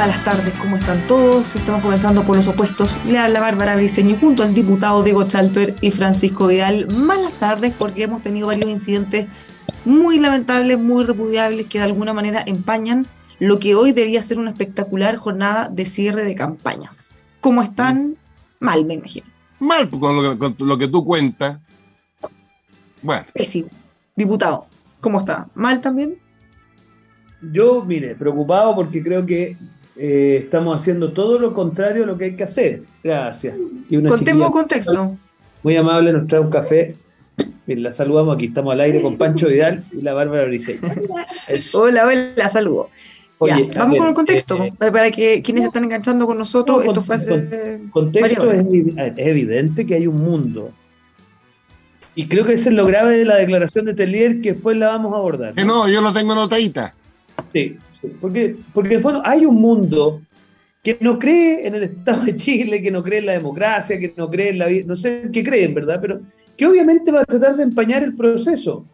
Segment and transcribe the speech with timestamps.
[0.00, 1.56] malas tardes, ¿cómo están todos?
[1.56, 2.96] Estamos comenzando por los opuestos.
[3.04, 6.88] Le habla Bárbara Briceño junto al diputado Diego Chalper y Francisco Vidal.
[6.96, 9.28] Malas tardes porque hemos tenido varios incidentes
[9.84, 13.06] muy lamentables, muy repudiables que de alguna manera empañan
[13.40, 17.16] lo que hoy debía ser una espectacular jornada de cierre de campañas.
[17.42, 18.16] ¿Cómo están?
[18.58, 19.26] Mal, me imagino.
[19.58, 21.60] Mal, con lo que, con lo que tú cuentas.
[23.02, 23.26] Bueno.
[23.34, 23.68] Pésimo.
[24.16, 24.66] Diputado,
[24.98, 25.46] ¿cómo está?
[25.54, 26.16] ¿Mal también?
[27.52, 29.58] Yo, mire, preocupado porque creo que
[30.02, 32.84] eh, estamos haciendo todo lo contrario a lo que hay que hacer.
[33.04, 33.54] Gracias.
[34.08, 35.18] Contemos contexto.
[35.62, 36.96] Muy amable, nos trae un café.
[37.66, 40.80] Bien, la saludamos aquí, estamos al aire con Pancho Vidal y la Bárbara Briceño.
[41.74, 42.88] hola, hola, la saludo.
[43.36, 47.18] Oye, vamos con el contexto, eh, para que quienes están enganchando con nosotros, esto fue
[47.90, 48.64] contexto es,
[49.18, 50.72] evidente que hay un mundo.
[52.14, 54.88] Y creo que ese es lo grave de la declaración de Telier, que después la
[54.88, 55.54] vamos a abordar.
[55.56, 55.64] ¿no?
[55.64, 56.94] no, yo lo tengo notadita.
[57.52, 57.78] Sí,
[58.20, 60.22] porque, porque en el fondo hay un mundo
[60.82, 64.14] que no cree en el Estado de Chile, que no cree en la democracia, que
[64.16, 65.98] no cree en la vida, no sé qué creen, ¿verdad?
[66.00, 66.20] Pero
[66.56, 68.86] que obviamente va a tratar de empañar el proceso.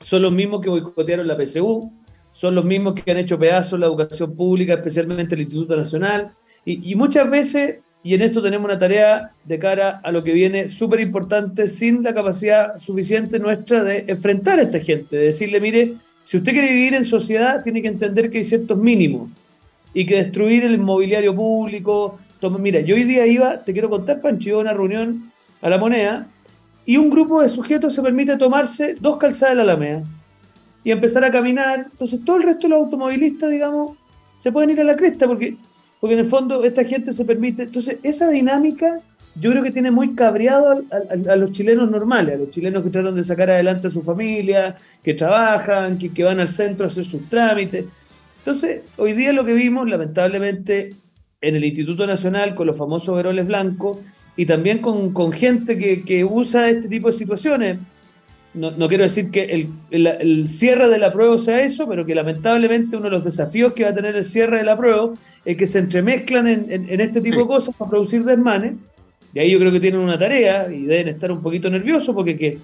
[0.00, 1.90] Son los mismos que boicotearon la PSU,
[2.32, 6.32] son los mismos que han hecho pedazos la educación pública, especialmente el Instituto Nacional,
[6.64, 10.32] y, y muchas veces, y en esto tenemos una tarea de cara a lo que
[10.32, 15.60] viene súper importante, sin la capacidad suficiente nuestra de enfrentar a esta gente, de decirle,
[15.60, 15.94] mire,
[16.32, 19.28] si usted quiere vivir en sociedad, tiene que entender que hay ciertos mínimos
[19.92, 22.18] y que destruir el mobiliario público.
[22.58, 26.26] mira, yo hoy día iba, te quiero contar, Pancho, a una reunión a la moneda
[26.86, 30.04] y un grupo de sujetos se permite tomarse dos calzadas de la Alameda
[30.82, 31.88] y empezar a caminar.
[31.92, 33.98] Entonces, todo el resto de los automovilistas, digamos,
[34.38, 35.58] se pueden ir a la cresta porque,
[36.00, 37.64] porque en el fondo esta gente se permite.
[37.64, 39.02] Entonces, esa dinámica
[39.34, 43.14] yo creo que tiene muy cabreado a, los chilenos normales, a los chilenos que tratan
[43.14, 47.28] de sacar adelante a su familia, que trabajan, que, van al centro a hacer sus
[47.28, 47.86] trámites.
[48.38, 50.90] Entonces, hoy día lo que vimos, lamentablemente,
[51.40, 53.98] en el Instituto Nacional, con los famosos veroles blancos,
[54.36, 57.78] y también con, gente que, usa este tipo de situaciones.
[58.52, 63.06] No, quiero decir que el, cierre de la prueba sea eso, pero que lamentablemente uno
[63.06, 65.10] de los desafíos que va a tener el cierre de la prueba
[65.46, 68.74] es que se entremezclan en, este tipo de cosas para producir desmanes
[69.34, 72.36] y ahí yo creo que tienen una tarea y deben estar un poquito nerviosos porque
[72.36, 72.58] que,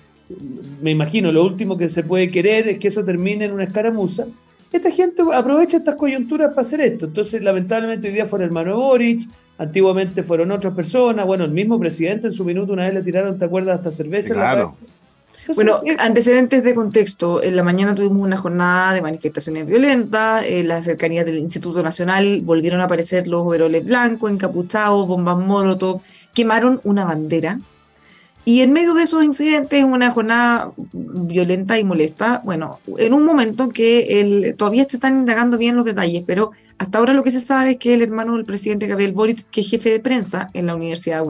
[0.83, 4.27] me imagino lo último que se puede querer es que eso termine en una escaramuza.
[4.71, 7.07] Esta gente aprovecha estas coyunturas para hacer esto.
[7.07, 9.23] Entonces, lamentablemente, hoy día fue el hermano Boric,
[9.57, 11.27] antiguamente fueron otras personas.
[11.27, 13.79] Bueno, el mismo presidente en su minuto una vez le tiraron, ¿te acuerdas?
[13.79, 14.35] Hasta cerveza.
[14.35, 14.77] Claro.
[15.55, 17.43] bueno, antecedentes de contexto.
[17.43, 20.45] En la mañana tuvimos una jornada de manifestaciones violentas.
[20.47, 26.03] En la cercanía del Instituto Nacional volvieron a aparecer los overoles blancos, encapuchados, bombas molotov
[26.35, 27.59] quemaron una bandera.
[28.45, 33.69] Y en medio de esos incidentes, una jornada violenta y molesta, bueno, en un momento
[33.69, 37.41] que el, todavía se están indagando bien los detalles, pero hasta ahora lo que se
[37.41, 40.67] sabe es que el hermano del presidente Gabriel Boric, que es jefe de prensa en
[40.67, 41.25] la Universidad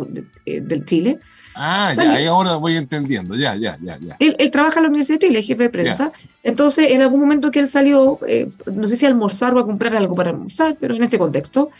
[0.47, 1.19] eh, del Chile.
[1.57, 4.17] Ah, ya, ahora voy entendiendo, ya, ya, ya, ya.
[4.21, 6.13] Él, trabaja en la Universidad de Chile, es jefe de prensa.
[6.45, 9.65] Entonces, en algún momento que él salió, eh, no sé si a almorzar o a
[9.67, 11.71] comprar algo para almorzar, pero en este contexto,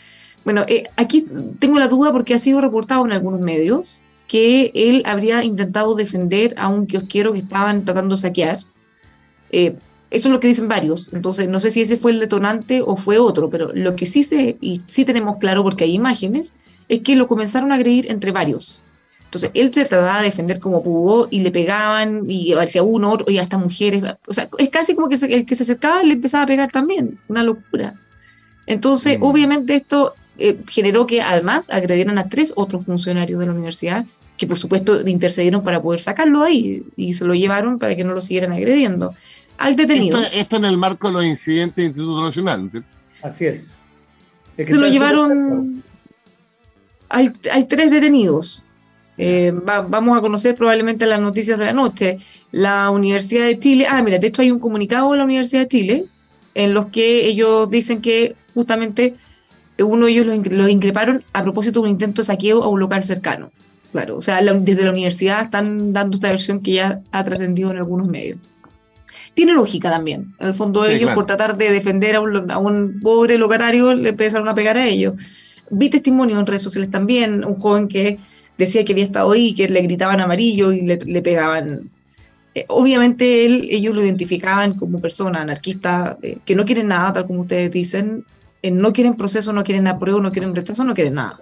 [0.45, 1.25] bueno, eh, aquí
[1.59, 6.53] tengo la duda porque ha sido reportado en algunos medios que él habría intentado defender
[6.57, 8.59] a un kiosquero que estaban tratando de saquear.
[9.51, 9.75] Eh,
[10.11, 11.09] eso es lo que dicen varios.
[11.13, 14.23] Entonces, no sé si ese fue el detonante o fue otro, pero lo que sí
[14.23, 16.53] sé y sí tenemos claro, porque hay imágenes,
[16.87, 18.79] es que lo comenzaron a agredir entre varios.
[19.25, 23.31] Entonces él se trataba de defender como pudo y le pegaban y aparecía uno, otro,
[23.31, 24.03] y hasta mujeres.
[24.25, 26.71] O sea, es casi como que se- el que se acercaba le empezaba a pegar
[26.71, 27.19] también.
[27.27, 27.93] Una locura.
[28.65, 29.23] Entonces, Mm.
[29.23, 34.05] obviamente esto eh, generó que además agredieran a tres otros funcionarios de la universidad
[34.37, 38.03] que por supuesto intercedieron para poder sacarlo de ahí y se lo llevaron para que
[38.05, 39.13] no lo siguieran agrediendo.
[39.57, 40.33] Hay Esto, detenidos.
[40.35, 42.61] esto en el marco de los incidentes del Instituto Nacional.
[42.61, 42.89] ¿no es cierto?
[43.21, 43.79] Así es.
[44.55, 45.83] Es que se lo llevaron.
[47.09, 48.63] Hay, hay tres detenidos.
[49.17, 52.19] Eh, va- vamos a conocer probablemente las noticias de la noche.
[52.51, 55.67] La Universidad de Chile, ah, mira, de hecho hay un comunicado de la Universidad de
[55.67, 56.05] Chile
[56.55, 59.15] en los que ellos dicen que justamente
[59.83, 62.79] uno de ellos los, los increparon a propósito de un intento de saqueo a un
[62.79, 63.51] local cercano.
[63.91, 67.71] Claro, o sea, la- desde la universidad están dando esta versión que ya ha trascendido
[67.71, 68.37] en algunos medios.
[69.33, 70.33] Tiene lógica también.
[70.39, 71.15] En el fondo Sí, ellos, claro.
[71.15, 74.87] por tratar de defender a un, a un pobre locatario, le empezaron a pegar a
[74.87, 75.13] ellos.
[75.71, 78.19] Vi testimonios en redes sociales también, un joven que
[78.57, 81.89] decía que había estado ahí, que le gritaban amarillo y le, le pegaban.
[82.55, 87.25] Eh, obviamente él, ellos lo identificaban como persona anarquista, eh, que no quieren nada, tal
[87.27, 88.25] como ustedes dicen,
[88.63, 91.39] no quieren proceso, no quieren apruebo, no quieren rechazo, no quieren nada.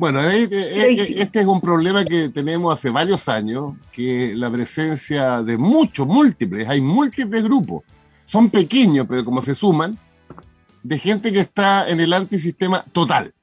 [0.00, 4.50] Bueno, eh, eh, eh, este es un problema que tenemos hace varios años, que la
[4.50, 7.82] presencia de muchos, múltiples, hay múltiples grupos,
[8.24, 9.98] son pequeños, pero como se suman,
[10.82, 13.34] de gente que está en el antisistema total.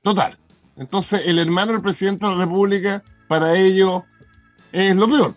[0.00, 0.38] Total.
[0.78, 4.02] Entonces, el hermano del presidente de la República, para ellos,
[4.72, 5.34] es lo peor.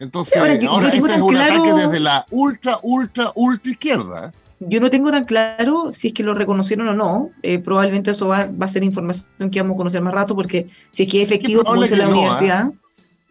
[0.00, 3.32] Entonces, Ahora, ahora, yo- tengo este es tan un claro- ataque desde la ultra, ultra,
[3.34, 4.28] ultra izquierda.
[4.28, 4.38] ¿eh?
[4.60, 7.30] Yo no tengo tan claro si es que lo reconocieron o no.
[7.42, 10.68] eh, probablemente eso va, va a ser información que vamos a conocer más rato, porque
[10.90, 12.14] si es que es efectivo, como dice la no, ¿ah?
[12.18, 12.70] universidad.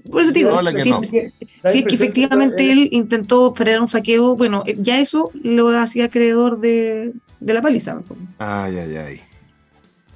[0.10, 1.04] Por eso te digo, si, no.
[1.04, 1.28] si- si
[1.64, 6.60] es que efectivamente él intentó frenar un saqueo, bueno, eh, ya eso lo hacía acreedor
[6.62, 7.12] de,
[7.42, 7.98] de la paliza.
[8.38, 9.22] Ay, ay, ay.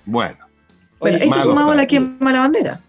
[0.06, 0.38] Bueno.
[1.00, 2.80] Bueno, Oye, esto sumado a la quema de la bandera.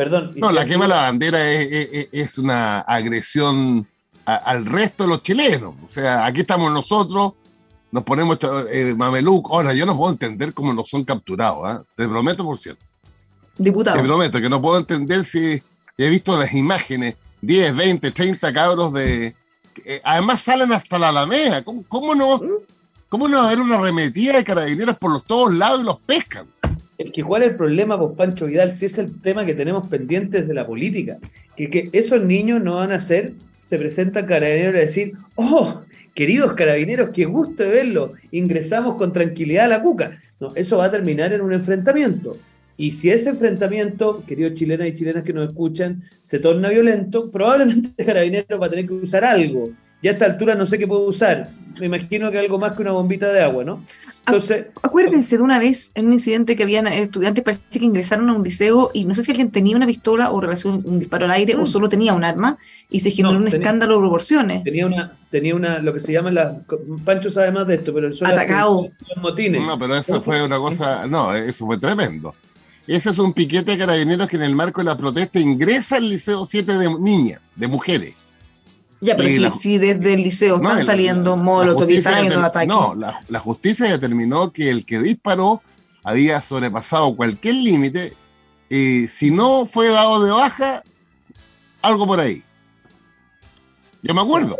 [0.00, 0.30] Perdón.
[0.36, 3.86] No, la quema de la bandera es, es- es una agresión
[4.24, 5.74] a- al resto de los chilenos.
[5.84, 7.34] O sea, aquí estamos nosotros,
[7.92, 8.38] nos ponemos
[8.70, 9.48] eh, mameluc.
[9.50, 11.58] Ahora, yo no puedo entender cómo no son capturados.
[11.64, 11.82] ¿ah?
[11.96, 12.82] Te prometo, por cierto.
[13.56, 14.02] Te Diputado.
[14.02, 15.62] prometo que no puedo entender si
[15.98, 19.34] he visto las imágenes, 10, 20, 30 cabros de...
[19.84, 21.62] eh, además salen hasta la Alameda.
[21.62, 22.40] ¿Cómo, cómo no,
[23.10, 25.98] ¿Cómo no va a haber una arremetida de carabineros por los todos lados y los
[26.00, 26.46] pescan?
[27.12, 30.46] Que cuál es el problema, pues Pancho Vidal, si es el tema que tenemos pendientes
[30.46, 31.18] de la política,
[31.56, 33.32] que, esos niños no van a ser,
[33.66, 35.82] se presentan carabineros a decir, oh,
[36.14, 40.20] queridos carabineros, qué gusto de verlo, ingresamos con tranquilidad a la cuca.
[40.40, 42.36] No, eso va a terminar en un enfrentamiento.
[42.76, 48.04] Y si ese enfrentamiento, queridos chilenas y chilenas que nos escuchan, se torna violento, probablemente
[48.04, 49.70] Carabineros va a tener que usar algo.
[50.02, 51.50] Ya a esta altura no sé qué puede usar.
[51.78, 53.82] Me imagino que algo más que una bombita de agua, ¿no?
[54.26, 58.34] Entonces, Acuérdense de una vez en un incidente que habían estudiantes, parece que ingresaron a
[58.34, 61.30] un liceo y no sé si alguien tenía una pistola o realizó un, disparo al
[61.32, 61.60] aire Mm.
[61.60, 62.58] o solo tenía un arma
[62.90, 64.62] y se generó No, un tenía- escándalo de proporciones.
[64.64, 66.60] tenía una, tenía una, lo que se llama la.
[67.04, 68.90] Pancho sabe más de esto, pero el suelo Atacado.
[69.14, 69.62] los motines.
[69.66, 72.34] No, pero eso fue una cosa, no, eso fue tremendo.
[72.86, 76.08] Ese es un piquete de carabineros que en el marco de la protesta ingresa al
[76.08, 78.14] Liceo 7 de niñas, de mujeres.
[79.00, 82.68] Ya, pero si, la- si desde el liceo No, están saliendo molotov y ataques.
[82.68, 85.62] No, la, la justicia determinó que el que disparó
[86.04, 88.14] había sobrepasado cualquier límite
[88.68, 90.82] y si no fue dado de baja,
[91.82, 92.42] algo por ahí.
[94.02, 94.56] Yo me acuerdo.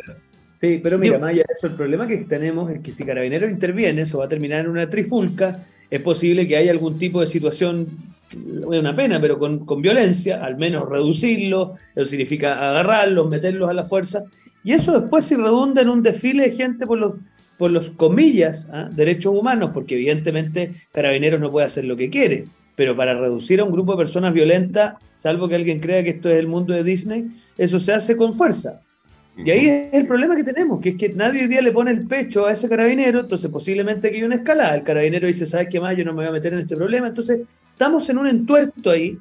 [0.60, 3.04] Sí, pero mira, Yo- más allá de eso, el problema que tenemos es que si
[3.04, 5.66] Carabineros interviene, eso va a terminar en una trifulca.
[5.90, 7.88] Es posible que haya algún tipo de situación,
[8.36, 11.74] una pena, pero con, con violencia, al menos reducirlo.
[11.94, 14.24] Eso significa agarrarlos, meterlos a la fuerza.
[14.62, 17.16] Y eso después si redunda en un desfile de gente por los,
[17.58, 18.88] por los comillas, ¿ah?
[18.92, 22.46] derechos humanos, porque evidentemente Carabineros no puede hacer lo que quiere.
[22.76, 26.30] Pero para reducir a un grupo de personas violentas, salvo que alguien crea que esto
[26.30, 27.26] es el mundo de Disney,
[27.58, 28.80] eso se hace con fuerza.
[29.36, 31.90] Y ahí es el problema que tenemos, que es que nadie hoy día le pone
[31.90, 34.74] el pecho a ese carabinero, entonces posiblemente aquí hay una escalada.
[34.74, 35.96] El carabinero dice, ¿sabes qué más?
[35.96, 37.08] Yo no me voy a meter en este problema.
[37.08, 37.40] Entonces,
[37.80, 39.18] estamos en un entuerto ahí,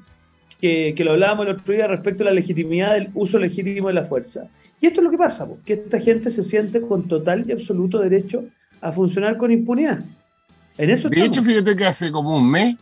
[0.60, 3.94] que, que lo hablábamos el otro día respecto a la legitimidad del uso legítimo de
[3.94, 4.50] la fuerza.
[4.82, 7.54] Y esto es lo que pasa, po, que esta gente se siente con total y
[7.54, 8.44] absoluto derecho
[8.82, 10.04] a funcionar con impunidad.
[10.78, 11.38] En eso De estamos.
[11.38, 12.76] hecho, fíjate que hace como un mes,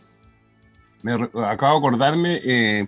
[1.02, 2.86] me acabo de acordarme, eh,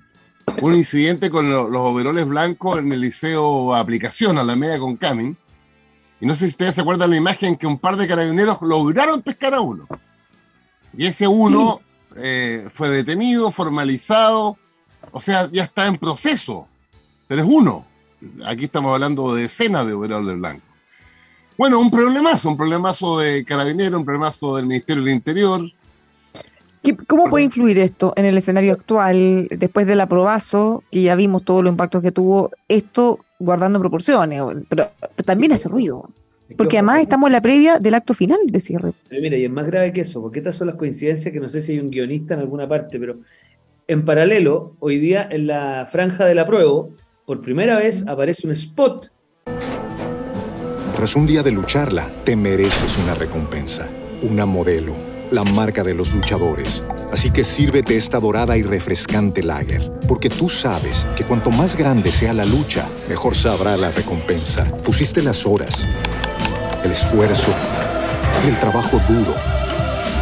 [0.61, 4.97] un incidente con lo- los overoles blancos en el liceo Aplicación, a la media con
[4.97, 5.37] Camin.
[6.21, 9.23] Y no sé si ustedes se acuerdan la imagen que un par de carabineros lograron
[9.23, 9.87] pescar a uno.
[10.97, 11.81] Y ese uno
[12.17, 14.59] eh, fue detenido, formalizado,
[15.13, 16.67] o sea, ya está en proceso.
[17.27, 17.87] Pero es uno.
[18.45, 20.71] Aquí estamos hablando de decenas de overoles blancos.
[21.57, 25.61] Bueno, un problemazo, un problemazo de carabineros, un problemazo del Ministerio del Interior.
[27.07, 31.63] ¿Cómo puede influir esto en el escenario actual, después del aprobazo, que ya vimos todos
[31.63, 34.91] los impactos que tuvo, esto guardando proporciones, pero,
[35.27, 36.09] también hace ruido?
[36.57, 38.93] Porque además estamos en la previa del acto final de cierre.
[39.11, 41.61] mira, y es más grave que eso, porque estas son las coincidencias que no sé
[41.61, 43.19] si hay un guionista en alguna parte, pero
[43.87, 46.91] en paralelo, hoy día en la franja del apruebo,
[47.27, 49.11] por primera vez aparece un spot.
[50.95, 53.89] Tras un día de lucharla, te mereces una recompensa,
[54.23, 56.85] una modelo la marca de los luchadores.
[57.13, 62.13] Así que sírvete esta dorada y refrescante lager, porque tú sabes que cuanto más grande
[62.13, 64.65] sea la lucha, mejor sabrá la recompensa.
[64.83, 65.87] Pusiste las horas,
[66.85, 67.53] el esfuerzo,
[68.47, 69.35] el trabajo duro.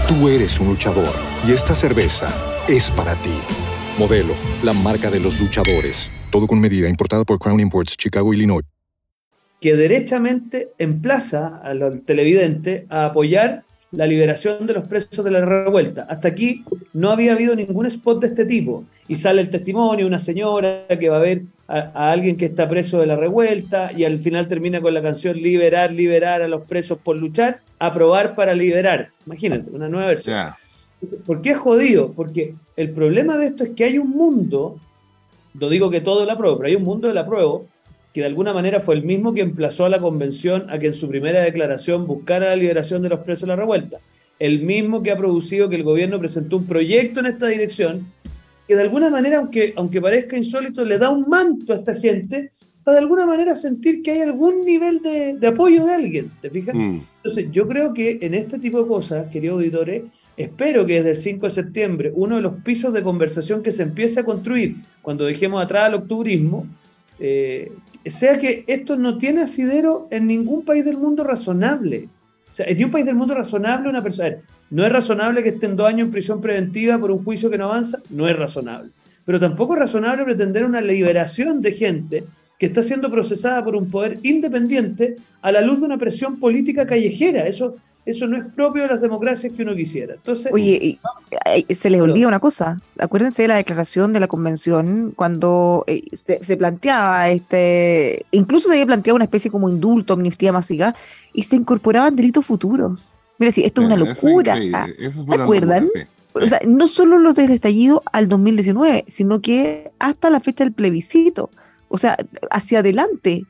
[0.09, 1.15] Tú eres un luchador
[1.47, 2.29] y esta cerveza
[2.67, 3.39] es para ti.
[3.99, 6.11] Modelo, la marca de los luchadores.
[6.31, 8.65] Todo con medida, importada por Crown Imports, Chicago, Illinois.
[9.61, 16.07] Que derechamente emplaza al televidente a apoyar la liberación de los presos de la revuelta.
[16.09, 18.85] Hasta aquí no había habido ningún spot de este tipo.
[19.09, 23.01] Y sale el testimonio, una señora que va a ver a, alguien que está preso
[23.01, 26.99] de la revuelta y al final termina con la canción Liberar, liberar a los presos
[27.03, 29.11] por luchar, aprobar para liberar.
[29.27, 30.37] Imagínate, una nueva versión.
[31.27, 32.13] ¿Por qué es jodido?
[32.13, 34.77] Porque el problema de esto es que hay un mundo,
[35.55, 37.61] no digo que todo la prueba, pero hay un mundo de la prueba
[38.13, 40.95] que de alguna manera fue el mismo que emplazó a la convención a que en
[40.95, 43.99] su primera declaración buscara la liberación de los presos de la revuelta.
[44.39, 48.07] El mismo que ha producido que el gobierno presentó un proyecto en esta dirección
[48.69, 52.53] que de alguna manera, aunque, aunque parezca insólito, le da un manto a esta gente
[52.85, 56.31] para de alguna manera sentir que hay algún nivel de, apoyo de alguien.
[56.43, 56.75] ¿Te fijas?
[56.75, 57.01] Mm.
[57.17, 60.03] Entonces, yo creo que en este tipo de cosas, queridos auditores,
[60.37, 63.83] espero que desde el 5 de septiembre uno de los pisos de conversación que se
[63.83, 66.67] empiece a construir cuando dejemos atrás al octubrismo,
[67.19, 67.73] eh,
[68.05, 72.09] sea que esto no tiene asidero en ningún país del mundo razonable.
[72.53, 74.37] O sea, en un país del mundo razonable una persona...
[74.71, 77.67] No es razonable que estén dos años en prisión preventiva por un juicio que no
[77.67, 78.91] avanza, no es razonable.
[79.25, 82.25] Pero tampoco es razonable pretender una liberación de gente
[82.59, 86.87] que está siendo procesada por un poder independiente a la luz de una presión política
[86.87, 87.47] callejera.
[87.47, 90.15] Eso, eso no es propio de las democracias que uno quisiera.
[90.15, 90.99] Entonces, Oye,
[91.71, 92.81] se les olvida una cosa.
[92.99, 98.87] Acuérdense de la declaración de la convención cuando eh, se, planteaba, este, incluso se había
[98.87, 100.97] planteado una especie como indulto, amnistía masiva,
[101.33, 103.15] y se incorporaban delitos futuros.
[103.39, 104.57] Mira, sí, esto es una locura.
[104.57, 105.87] ¿Se acuerdan?
[106.33, 110.73] O sea, no solo los del estallido al 2019, sino que hasta la fecha del
[110.73, 111.51] plebiscito.
[111.89, 112.17] O sea,
[112.51, 113.45] hacia adelante.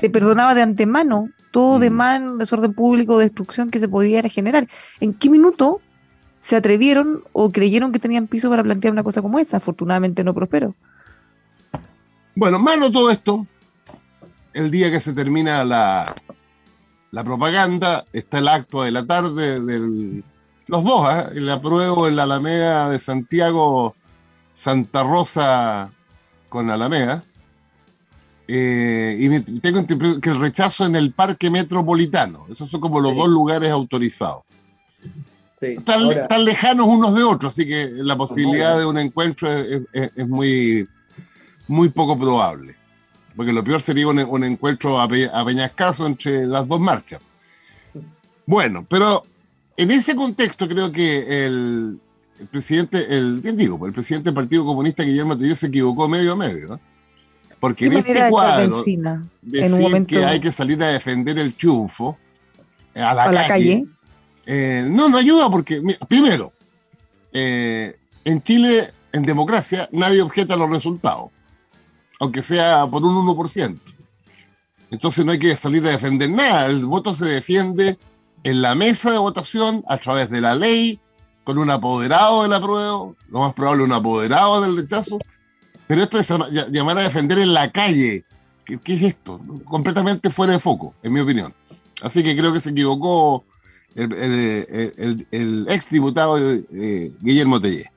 [0.00, 2.38] Se perdonaba de antemano todo de mm.
[2.38, 4.68] desorden público, destrucción que se podía generar.
[5.00, 5.80] ¿En qué minuto
[6.38, 9.58] se atrevieron o creyeron que tenían piso para plantear una cosa como esa?
[9.58, 10.74] Afortunadamente no prosperó.
[12.34, 13.46] Bueno, mano todo esto,
[14.52, 16.14] el día que se termina la,
[17.10, 20.24] la propaganda, está el acto de la tarde del...
[20.66, 21.24] Los dos, ¿eh?
[21.36, 23.96] el apruebo en la Alameda de Santiago,
[24.52, 25.90] Santa Rosa
[26.50, 27.24] con Alameda.
[28.46, 32.46] Eh, y tengo que el rechazo en el parque metropolitano.
[32.50, 34.42] Esos son como los dos lugares autorizados.
[35.60, 40.88] Están, lejanos unos de otros, así que la posibilidad de un encuentro es, muy,
[41.66, 42.76] muy poco probable.
[43.38, 47.20] Porque lo peor sería un, encuentro a, a Peñascaso entre las dos marchas.
[48.44, 49.22] Bueno, pero
[49.76, 52.00] en ese contexto creo que el,
[52.50, 56.36] presidente, el, bien digo, el presidente del Partido Comunista Guillermo Tello se equivocó medio a
[56.36, 56.80] medio.
[57.60, 58.82] Porque en este cuadro,
[59.40, 62.18] decir que hay que salir a defender el triunfo
[62.92, 63.86] eh, a la, calle,
[64.46, 66.52] eh, no, no ayuda porque, primero,
[67.32, 71.30] eh, en Chile, en democracia, nadie objeta los resultados,
[72.18, 73.78] aunque sea por un 1%.
[74.90, 77.98] Entonces no hay que salir a defender nada, el voto se defiende
[78.42, 81.00] en la mesa de votación a través de la ley,
[81.44, 85.18] con un apoderado del apruebo, lo más probable un apoderado del rechazo,
[85.86, 86.28] pero esto es
[86.70, 88.24] llamar a defender en la calle.
[88.64, 89.40] ¿Qué, es esto?
[89.64, 91.54] Completamente fuera de foco, en mi opinión.
[92.02, 93.44] Así que creo que se equivocó
[93.94, 94.12] el,
[95.30, 97.90] el, ex diputado eh, Guillermo Tellé.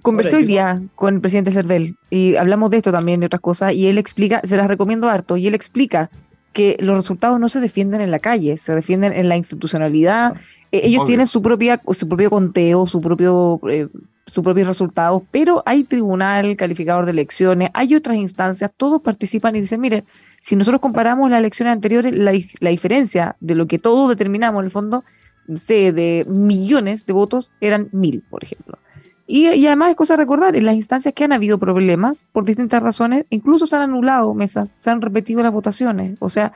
[0.00, 3.74] Conversé hoy día con el presidente Cervel y hablamos de esto también, de otras cosas,
[3.74, 6.10] y él explica, se las recomiendo harto, y él explica
[6.54, 10.34] que los resultados no se defienden en la calle, se defienden en la institucionalidad.
[10.70, 13.88] E, ellos tienen su propia, su propio conteo, su propio eh,
[14.26, 19.60] sus propios resultados, pero hay tribunal calificador de elecciones, hay otras instancias, todos participan y
[19.60, 20.04] dicen, miren,
[20.40, 24.64] si nosotros comparamos las elecciones anteriores, la, la diferencia de lo que todos determinamos en
[24.64, 25.04] el fondo,
[25.54, 28.78] sé, de millones de votos, eran mil, por ejemplo.
[29.26, 32.82] Y, y, además es cosa recordar, en las instancias que han habido problemas, por distintas
[32.82, 36.16] razones, incluso se han anulado mesas, se han repetido las votaciones.
[36.20, 36.52] O sea,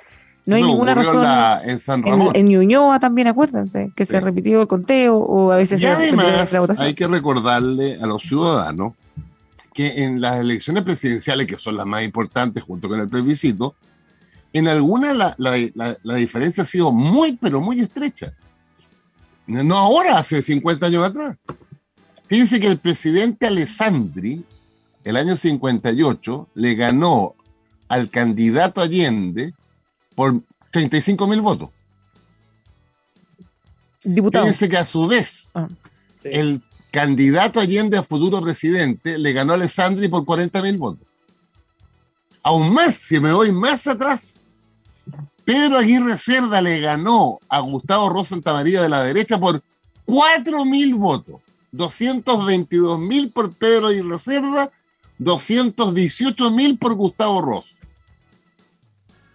[0.48, 1.16] No hay Eso ninguna razón.
[1.16, 2.30] En, la- en San En, Ramón.
[2.36, 4.24] en Ñuñoa también, acuérdense, que se Sí.
[4.24, 6.86] repitió el conteo o a veces Y se además la votación.
[6.86, 8.92] hay que recordarle a los ciudadanos
[9.74, 13.74] que en las elecciones presidenciales, que son las más importantes junto con el plebiscito,
[14.52, 18.32] en algunas la, la- la- la diferencia ha sido muy, pero muy estrecha.
[19.48, 21.36] No ahora, hace 50 años atrás.
[22.28, 24.44] Fíjense que el presidente Alessandri,
[25.04, 27.34] el año 58, le ganó
[27.88, 29.54] al candidato Allende
[30.14, 30.40] por
[30.72, 31.70] 35 mil votos.
[34.02, 34.44] Diputado.
[34.44, 35.68] Fíjense que a su vez, Ah.
[36.22, 36.28] Sí.
[36.32, 41.06] el candidato Allende a futuro presidente le ganó a Alessandri por 40 mil votos.
[42.42, 44.48] Aún más, si me voy más atrás,
[45.44, 49.62] Pedro Aguirre Cerda le ganó a Gustavo Rosa Santamaría de la derecha por
[50.04, 51.40] 4 mil votos.
[51.72, 54.70] 222 mil por Pedro Aguirre Cerda,
[55.18, 57.76] 218 mil por Gustavo Ross.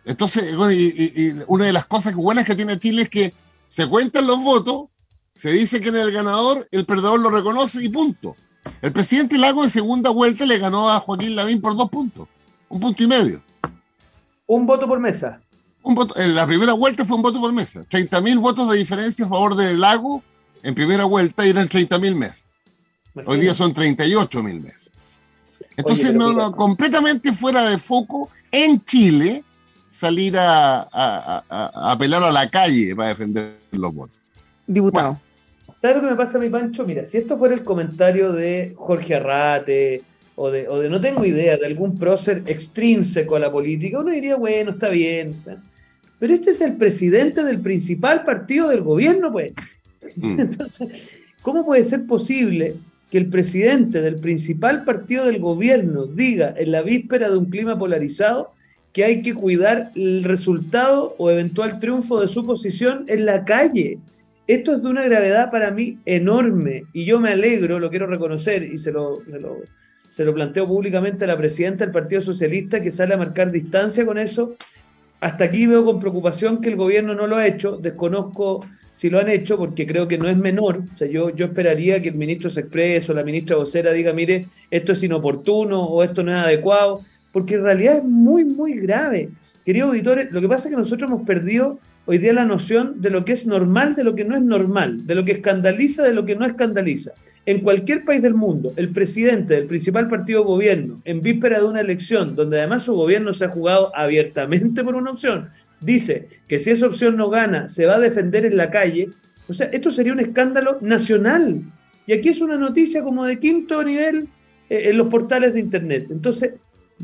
[0.05, 3.33] Entonces, y, y- y una de las cosas buenas que tiene Chile es que
[3.67, 4.85] se cuentan los votos,
[5.31, 8.35] se dice quién es el ganador, el perdedor lo reconoce y punto.
[8.81, 12.27] El presidente Lago en segunda vuelta le ganó a Joaquín Lavín por dos puntos,
[12.69, 13.41] un punto y medio.
[14.47, 15.41] Un voto por mesa.
[15.83, 17.83] Un voto, en la primera vuelta fue un voto por mesa.
[17.89, 20.21] 30 mil votos de diferencia a favor del Lago
[20.63, 22.45] en primera vuelta eran 30 mil mesas.
[23.25, 24.91] Hoy día son 38 mil mesas.
[25.75, 29.43] Entonces, no, completamente fuera de foco en Chile
[29.89, 34.17] salir a, a- a- a- a apelar a la calle para defender los votos.
[34.67, 35.19] Diputado.
[35.81, 36.85] ¿Sabes lo que me pasa a mi Pancho?
[36.85, 40.03] Mira, si esto fuera el comentario de Jorge Arrate
[40.35, 44.11] o de, o de no tengo idea, de algún prócer extrínseco a la política, uno
[44.11, 45.35] diría, bueno, está bien.
[46.19, 49.53] Pero este es el presidente del principal partido del gobierno, pues.
[50.15, 50.39] Mm.
[50.39, 50.87] Entonces,
[51.41, 52.75] ¿cómo puede ser posible
[53.09, 57.77] que el presidente del principal partido del gobierno diga en la víspera de un clima
[57.77, 58.53] polarizado
[58.93, 63.99] que hay que cuidar el resultado o eventual triunfo de su posición en la calle?
[64.47, 68.63] Esto es de una gravedad para mí enorme y yo me alegro, lo quiero reconocer
[68.63, 69.57] y se lo, se lo,
[70.09, 74.05] se lo planteo públicamente a la presidenta del Partido Socialista que sale a marcar distancia
[74.05, 74.55] con eso.
[75.21, 78.65] Hasta aquí veo con preocupación que el gobierno no lo ha hecho, desconozco
[79.01, 80.83] si lo han hecho porque creo que no es menor.
[80.93, 84.13] O sea, yo, yo esperaría que el ministro se exprese o la ministra vocera diga,
[84.13, 88.75] mire, esto es inoportuno o esto no es adecuado, porque en realidad es muy, muy
[88.75, 89.29] grave.
[89.65, 93.09] Queridos auditores, lo que pasa es que nosotros hemos perdido hoy día la noción de
[93.09, 96.13] lo que es normal, de lo que no es normal, de lo que escandaliza, de
[96.13, 97.13] lo que no escandaliza.
[97.47, 101.65] En cualquier país del mundo, el presidente del principal partido de gobierno, en víspera de
[101.65, 105.49] una elección, donde además su gobierno se ha jugado abiertamente por una opción,
[105.81, 109.09] dice que si esa opción no gana, se va a defender en la calle.
[109.47, 111.61] O sea, esto sería un escándalo nacional.
[112.05, 114.27] Y aquí es una noticia como de quinto nivel
[114.69, 116.07] eh, en los portales de Internet.
[116.09, 116.51] Entonces,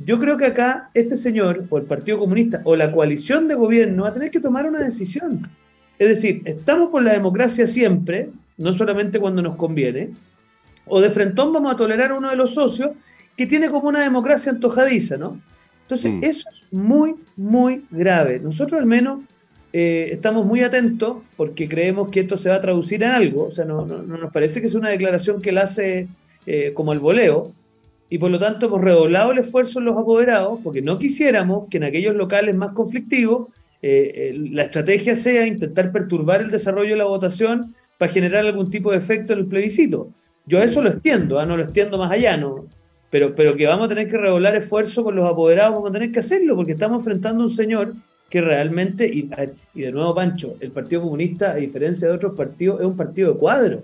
[0.06, 4.04] yo creo que acá este señor, o el Partido Comunista, o la coalición de gobierno,
[4.04, 5.50] va a tener que tomar una decisión.
[5.98, 10.12] Es decir, estamos por la democracia siempre, no solamente cuando nos conviene,
[10.86, 12.92] o de frentón vamos a tolerar a uno de los socios
[13.36, 15.40] que tiene como una democracia antojadiza, ¿no?
[15.84, 16.24] Entonces, Mm.
[16.24, 18.40] eso es muy, muy grave.
[18.40, 19.20] Nosotros al menos
[19.74, 23.46] eh, estamos muy atentos porque creemos que esto se va a traducir en algo.
[23.46, 26.08] O sea, no, no- no nos parece que es una declaración que la hace
[26.46, 27.52] eh, como el voleo.
[28.10, 31.76] Y por lo tanto hemos redoblado el esfuerzo en los apoderados porque no quisiéramos que
[31.78, 33.50] en aquellos locales más conflictivos
[33.82, 38.92] eh, la estrategia sea intentar perturbar el desarrollo de la votación para generar algún tipo
[38.92, 40.10] de efecto en el plebiscito.
[40.46, 41.46] Yo eso lo extiendo, ¿ah?
[41.46, 42.66] no lo extiendo más allá, ¿no?
[43.10, 46.12] Pero, pero que vamos a tener que redoblar esfuerzo con los apoderados, vamos a tener
[46.12, 47.94] que hacerlo, porque estamos enfrentando a un señor
[48.30, 49.30] que realmente, y,
[49.74, 53.34] y de nuevo Pancho, el Partido Comunista, a diferencia de otros partidos, es un partido
[53.34, 53.84] de cuadro.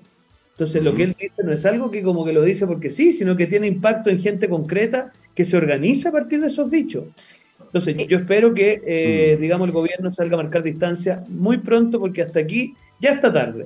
[0.52, 3.12] Entonces lo que él dice no es algo que como que lo dice porque sí,
[3.12, 7.06] sino que tiene impacto en gente concreta que se organiza a partir de esos dichos.
[7.60, 12.22] Entonces yo espero que, eh, digamos, el gobierno salga a marcar distancia muy pronto porque
[12.22, 13.66] hasta aquí ya está tarde.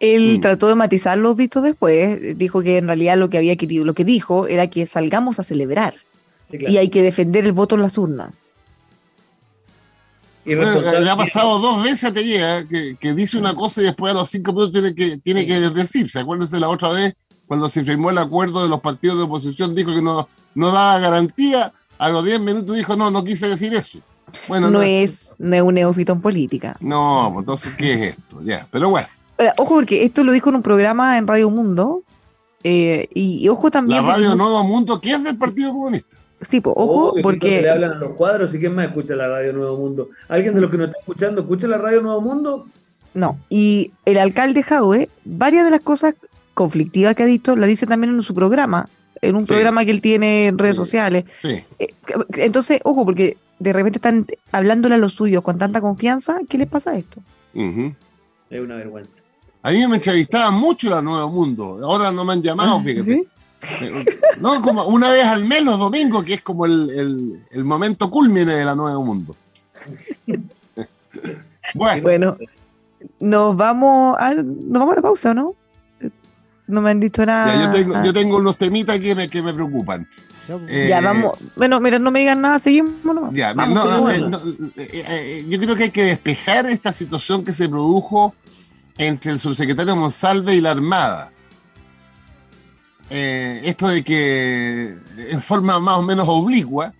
[0.00, 0.40] Él Mm.
[0.42, 3.94] trató de matizar los dichos después, dijo que en realidad lo que había querido, lo
[3.94, 5.94] que dijo era que salgamos a celebrar
[6.50, 6.72] Sí, claro.
[6.72, 8.52] y hay que defender el voto en las urnas.
[10.44, 14.12] Bueno, le ha pasado dos veces a Tellega que, que dice una cosa y después
[14.12, 16.20] a los cinco minutos tiene que, tiene que decirse.
[16.20, 17.14] Acuérdense la otra vez
[17.48, 20.98] cuando se firmó el acuerdo de los partidos de oposición, dijo que no, no daba
[21.00, 21.72] garantía.
[21.98, 23.98] A los diez minutos dijo, no, no quise decir eso.
[24.46, 26.76] Bueno, No es, no es un neófito en política.
[26.80, 28.40] No, pues entonces, ¿qué es esto?
[28.44, 29.08] Ya, pero bueno,
[29.58, 32.02] ojo, porque esto lo dijo en un programa en Radio Mundo.
[32.64, 34.04] eh, y, y ojo también.
[34.06, 36.16] la radio Nuevo Mundo, ¿qué es del Partido Comunista?
[36.40, 37.62] Sí, pues, ojo, Obvio, porque.
[37.62, 40.08] le hablan a los cuadros y quién más escucha la radio Nuevo Mundo.
[40.28, 42.66] ¿Alguien de los que nos está escuchando escucha la radio Nuevo Mundo?
[43.14, 46.14] No, y el alcalde Jadwe, varias de las cosas
[46.54, 48.88] conflictivas que ha dicho, la dice también en su programa,
[49.22, 49.52] en un Sí.
[49.52, 50.82] programa que él tiene en redes Sí.
[50.82, 51.24] sociales.
[51.40, 51.64] Sí.
[51.78, 51.88] Eh,
[52.36, 56.66] Entonces, ojo, porque de repente están hablándole a los suyos con tanta confianza, ¿qué les
[56.68, 57.22] pasa a esto?
[57.54, 59.22] Es una vergüenza.
[59.66, 61.80] A mí me entrevistaban mucho la Nuevo Mundo.
[61.82, 63.02] Ahora no me han llamado, fíjate.
[63.04, 63.26] ¿Sí?
[63.80, 64.04] Eh,
[64.40, 68.08] No, como una vez al mes los domingos, que es como el, el- el momento
[68.10, 69.34] culmine de la Nuevo Mundo.
[71.74, 72.36] Bueno, Bueno,
[73.20, 74.44] nos vamos a, nos
[74.78, 75.54] vamos a la pausa, ¿o no?
[76.68, 77.52] No me han dicho nada.
[77.54, 80.06] ya, yo, tengo, Ah, yo tengo unos temitas que me, que me preocupan.
[80.68, 81.36] Eh, ya, vamos.
[81.56, 82.92] Bueno, mira, no me digan nada, seguimos.
[83.04, 83.32] nomás.
[83.32, 84.20] Ya, Vamos no, eh,
[84.76, 88.32] eh, eh, yo creo que hay que despejar esta situación que se produjo
[88.98, 91.32] entre el subsecretario Monsalve y la Armada.
[93.08, 94.96] Eh, esto de que
[95.30, 96.92] en forma más o menos oblicua,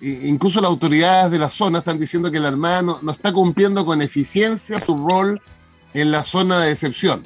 [0.00, 3.84] incluso las autoridades de la zona están diciendo que la Armada no, no está cumpliendo
[3.84, 5.40] con eficiencia su rol
[5.94, 7.22] en la zona de excepción.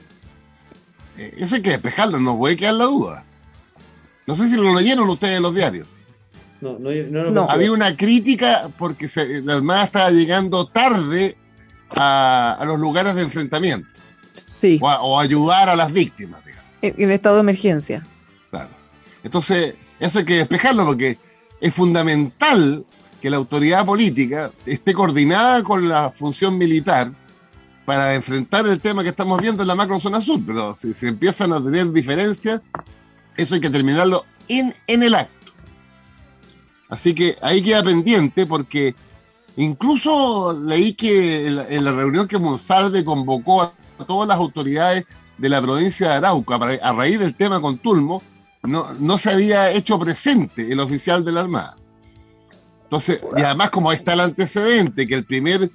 [1.16, 3.24] Eh, eso hay que despejarlo, no puede quedar la duda.
[4.26, 5.86] No sé si lo leyeron ustedes en los diarios.
[6.60, 7.50] No, no, no, no, No.
[7.50, 11.36] Había una crítica porque se- la Armada estaba llegando tarde
[11.90, 13.88] a, a los lugares de enfrentamiento
[14.60, 16.64] Sí, o, a- o ayudar a las víctimas, digamos.
[16.82, 18.02] en, en estado de emergencia.
[18.50, 18.70] Claro.
[19.22, 21.18] Entonces, eso hay que despejarlo porque
[21.60, 22.84] es fundamental
[23.22, 27.10] que la autoridad política esté coordinada con la función militar
[27.84, 30.40] para enfrentar el tema que estamos viendo en la macrozona sur.
[30.46, 32.60] Pero si se empiezan a tener diferencias,
[33.36, 35.52] eso hay que terminarlo en, en el acto.
[36.88, 38.94] Así que ahí queda pendiente porque
[39.56, 43.72] incluso leí que en la, reunión que Monsalve convocó a
[44.06, 45.04] todas las autoridades
[45.38, 48.22] de la provincia de Arauca a raíz del tema con Tulmo,
[48.62, 51.76] no, no se había hecho presente el oficial de la Armada.
[52.84, 55.70] Entonces, y además como está el antecedente, que el primer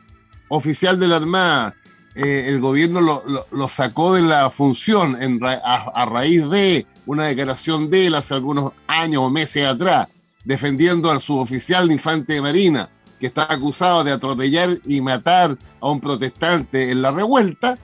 [0.47, 1.75] oficial de la Armada,
[2.15, 8.07] eh, el gobierno lo, sacó de la función a, a raíz de una declaración de
[8.07, 10.07] él hace algunos años o meses atrás,
[10.43, 12.89] defendiendo al suboficial de infante de Marina,
[13.19, 17.77] que está acusado de atropellar y matar a un protestante en la revuelta.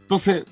[0.00, 0.44] Entonces,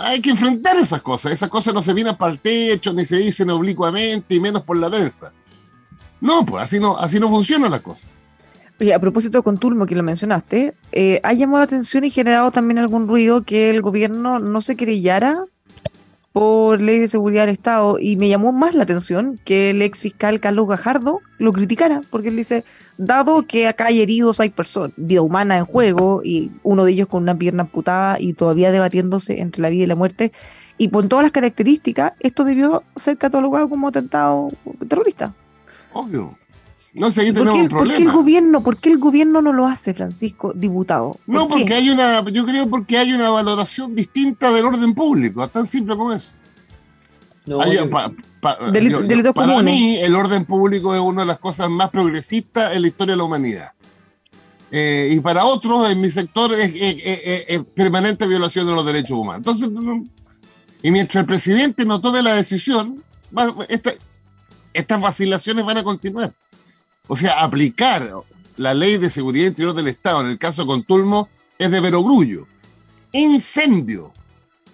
[0.00, 1.32] hay que enfrentar esas cosas.
[1.32, 4.76] Esas cosas no se vienen para el techo, ni se dicen oblicuamente, y menos por
[4.76, 5.32] la prensa.
[6.20, 8.10] No, pues así no, así no funcionan las cosas.
[8.78, 12.50] Oye, a propósito con Tulmo, que lo mencionaste, eh, ha llamado la atención y generado
[12.50, 15.44] también algún ruido que el gobierno no se querellara
[16.32, 20.00] por ley de seguridad del Estado y me llamó más la atención que el ex
[20.00, 22.64] fiscal Carlos Gajardo lo criticara, porque él dice,
[22.98, 27.08] dado que acá hay heridos, hay personas, vida humana en juego y uno de ellos
[27.08, 30.32] con una pierna amputada y todavía debatiéndose entre la vida y la muerte,
[30.78, 34.48] y con todas las características, esto debió ser catalogado como atentado
[34.88, 35.34] terrorista.
[35.92, 36.39] Obvio.
[36.92, 38.12] No sé, ahí ¿Por tenemos qué, un por qué el problema.
[38.12, 41.16] gobierno, ¿Por qué el gobierno no lo hace, Francisco, diputado?
[41.24, 41.54] ¿Por No, qué?
[41.58, 45.96] porque hay una, yo creo porque hay una valoración distinta del orden público, tan simple
[45.96, 46.32] como eso.
[47.46, 49.72] No, Hay- yo- pa- pa- Deli- yo- yo- delitos para comunes.
[49.74, 53.18] mí, el orden público es una de las cosas más progresistas en la historia de
[53.18, 53.70] la humanidad.
[54.72, 58.74] Eh, y para otros, en mi sector, es, es- es- es- es permanente violación de
[58.74, 59.38] los derechos humanos.
[59.38, 60.04] Entonces, no-
[60.82, 63.02] y mientras el presidente no tome la decisión,
[63.36, 63.92] va- esta-
[64.72, 66.32] estas vacilaciones van a continuar.
[67.12, 68.08] O sea, aplicar
[68.56, 72.46] la ley de seguridad interior del Estado, en el caso con Tulmo, es de perogrullo.
[73.10, 74.12] Incendio,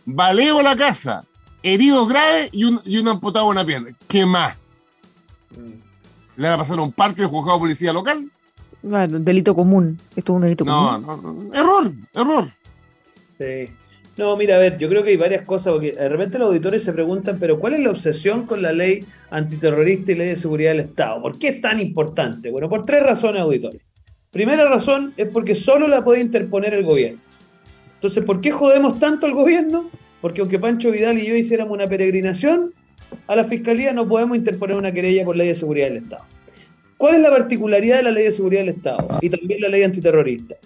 [0.05, 1.25] baleo a la casa,
[1.63, 3.89] heridos graves y un, y un amputado en una pierna.
[4.07, 4.55] ¿Qué más?
[6.37, 8.31] ¿Le va a pasar un parte del juzgado de policía local?
[8.83, 9.99] Bueno, delito común.
[10.15, 11.07] Esto es un delito No, común.
[11.23, 11.55] no, no.
[11.55, 12.53] Error, error.
[13.39, 13.73] Sí.
[14.17, 16.83] No, mira, a ver, yo creo que hay varias cosas, porque de repente los auditores
[16.83, 20.71] se preguntan, pero ¿cuál es la obsesión con la ley antiterrorista y ley de seguridad
[20.71, 21.21] del Estado?
[21.21, 22.51] ¿Por qué es tan importante?
[22.51, 23.83] Bueno, por tres razones, auditores.
[24.31, 27.21] Primera razón es porque solo la puede interponer el gobierno.
[27.95, 29.91] Entonces, ¿por qué jodemos tanto al gobierno?
[30.23, 32.73] Porque aunque Pancho Vidal y yo hiciéramos una peregrinación
[33.27, 36.25] a la fiscalía, no podemos interponer una querella por ley de seguridad del Estado.
[36.97, 39.83] ¿Cuál es la particularidad de la ley de seguridad del Estado y también la ley
[39.83, 40.57] antiterrorista?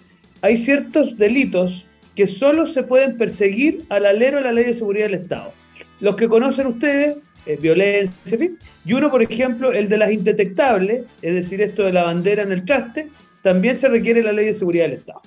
[0.41, 5.05] Hay ciertos delitos que solo se pueden perseguir al alero de la ley de seguridad
[5.05, 5.53] del Estado.
[5.99, 8.37] Los que conocen ustedes, eh, violencia,
[8.83, 12.51] y uno, por ejemplo, el de las indetectables, es decir, esto de la bandera en
[12.51, 13.09] el traste,
[13.41, 15.21] también se requiere la ley de seguridad del Estado.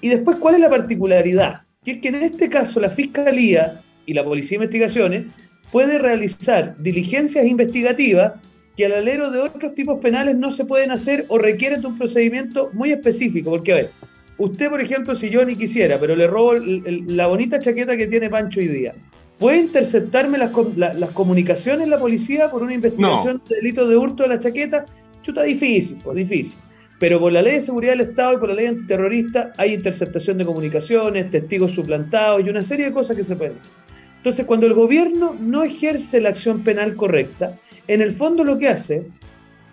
[0.00, 1.62] Y después, ¿cuál es la particularidad?
[1.84, 5.26] Que es que en este caso la Fiscalía y la Policía de Investigaciones
[5.70, 8.34] puede realizar diligencias investigativas
[8.76, 11.98] que al alero de otros tipos penales no se pueden hacer o requieren de un
[11.98, 13.50] procedimiento muy específico.
[13.50, 13.90] Porque, a ver,
[14.38, 17.96] usted, por ejemplo, si yo ni quisiera, pero le robo el- el- la bonita chaqueta
[17.96, 18.94] que tiene Pancho hoy día,
[19.38, 23.96] ¿puede interceptarme las, com- la- las comunicaciones la policía por una investigación de delito de
[23.96, 24.84] hurto de la chaqueta?
[25.22, 26.58] Chuta, difícil, pues difícil.
[26.98, 30.38] Pero por la ley de seguridad del Estado y por la ley antiterrorista hay interceptación
[30.38, 33.72] de comunicaciones, testigos suplantados y una serie de cosas que se pueden hacer.
[34.18, 38.68] Entonces, cuando el gobierno no ejerce la acción penal correcta, en el fondo lo que
[38.68, 39.06] hace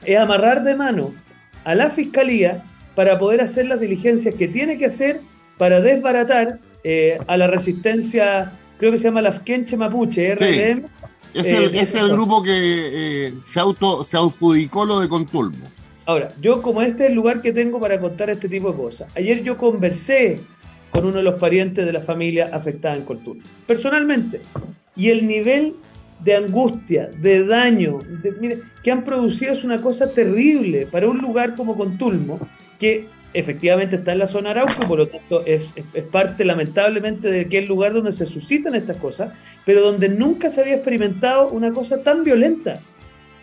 [0.06, 1.14] es amarrar de mano
[1.64, 2.62] a la fiscalía
[2.96, 5.22] para poder hacer las diligencias que tiene que hacer
[5.58, 10.86] para desbaratar eh, a la resistencia, creo que se llama la Afkenche Mapuche, RLM.
[11.34, 15.66] Es el, es el grupo que se, auto, se adjudicó lo de Contulmo.
[16.06, 19.08] Ahora, yo como este es el lugar que tengo para contar este tipo de cosas,
[19.16, 20.40] ayer yo conversé
[20.92, 24.42] con uno de los parientes de la familia afectada en Contulmo, personalmente,
[24.96, 25.76] y el nivel
[26.24, 28.00] de angustia, de daño,
[28.40, 32.40] mire, que han producido es una cosa terrible para un lugar como Contulmo,
[32.84, 37.40] que efectivamente está en la zona Arauco, por lo tanto es, es, parte lamentablemente de
[37.40, 39.32] aquel lugar donde se suscitan estas cosas,
[39.66, 42.82] pero donde nunca se había experimentado una cosa tan violenta.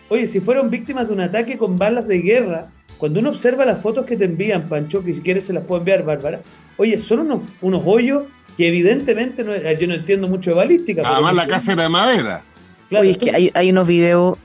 [0.09, 2.67] Oye, si fueron víctimas de un ataque con balas de guerra,
[2.99, 5.81] cuando uno observa las fotos que te envían, Pancho, que si quieres se las puedo
[5.81, 6.41] enviar, Bárbara,
[6.77, 8.25] oye, son unos, unos hoyos
[8.55, 11.01] que evidentemente no, yo no entiendo mucho de balística.
[11.03, 12.43] Además, la casa era de madera.
[12.89, 14.37] Claro, oye, es que hay, hay, unos videos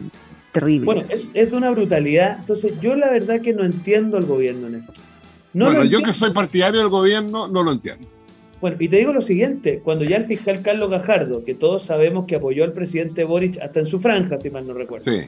[0.61, 0.85] terribles.
[0.87, 2.39] Bueno, es, es, de una brutalidad.
[2.41, 4.93] Entonces, yo la verdad que no entiendo al gobierno en esto.
[5.53, 8.07] No bueno, yo que soy partidario del gobierno, no lo entiendo.
[8.61, 12.25] Bueno, y te digo lo siguiente, cuando ya el fiscal Carlos Gajardo, que todos sabemos
[12.27, 15.21] que apoyó al presidente Boric hasta en su franja, si mal no recuerdo, sí.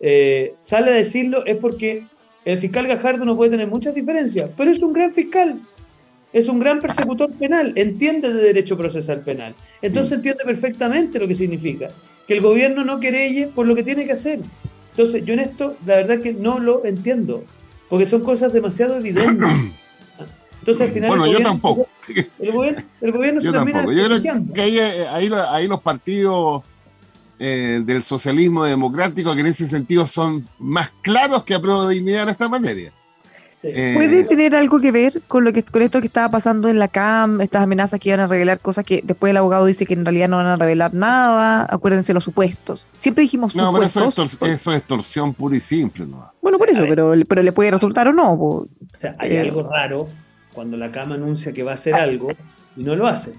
[0.00, 2.04] Eh, sale a decirlo es porque
[2.44, 5.60] el fiscal Gajardo no puede tener muchas diferencias, pero es un gran fiscal,
[6.32, 9.54] es un gran persecutor penal, entiende de derecho procesal penal.
[9.80, 11.88] Entonces entiende perfectamente lo que significa
[12.26, 14.40] que el gobierno no querelle por lo que tiene que hacer.
[14.92, 17.44] Entonces yo en esto la verdad que no lo entiendo,
[17.88, 19.48] porque son cosas demasiado evidentes.
[20.60, 21.08] Entonces al final...
[21.08, 21.88] Bueno, yo tampoco.
[22.38, 23.78] El gobierno, el gobierno yo se termina...
[23.78, 23.98] Tampoco.
[23.98, 26.62] Yo creo que ahí, ahí, ahí los partidos
[27.38, 32.28] eh, del socialismo democrático, que en ese sentido son más claros que a dignidad en
[32.28, 32.92] esta materia.
[33.62, 33.68] Sí.
[33.72, 36.80] Eh, ¿Puede tener algo que ver con lo que con esto que estaba pasando en
[36.80, 39.94] la CAM, estas amenazas que iban a revelar cosas que después el abogado dice que
[39.94, 41.66] en realidad no van a revelar nada?
[41.70, 42.88] Acuérdense los supuestos.
[42.92, 43.96] Siempre dijimos no, supuestos.
[43.96, 46.06] No, pero eso es, eso es extorsión pura y simple.
[46.06, 46.32] ¿no?
[46.42, 48.32] Bueno, por eso, pero, pero le puede resultar o no.
[48.32, 48.66] O
[48.98, 50.08] sea, hay eh, algo raro
[50.52, 52.32] cuando la CAM anuncia que va a hacer algo
[52.76, 53.32] y no lo hace.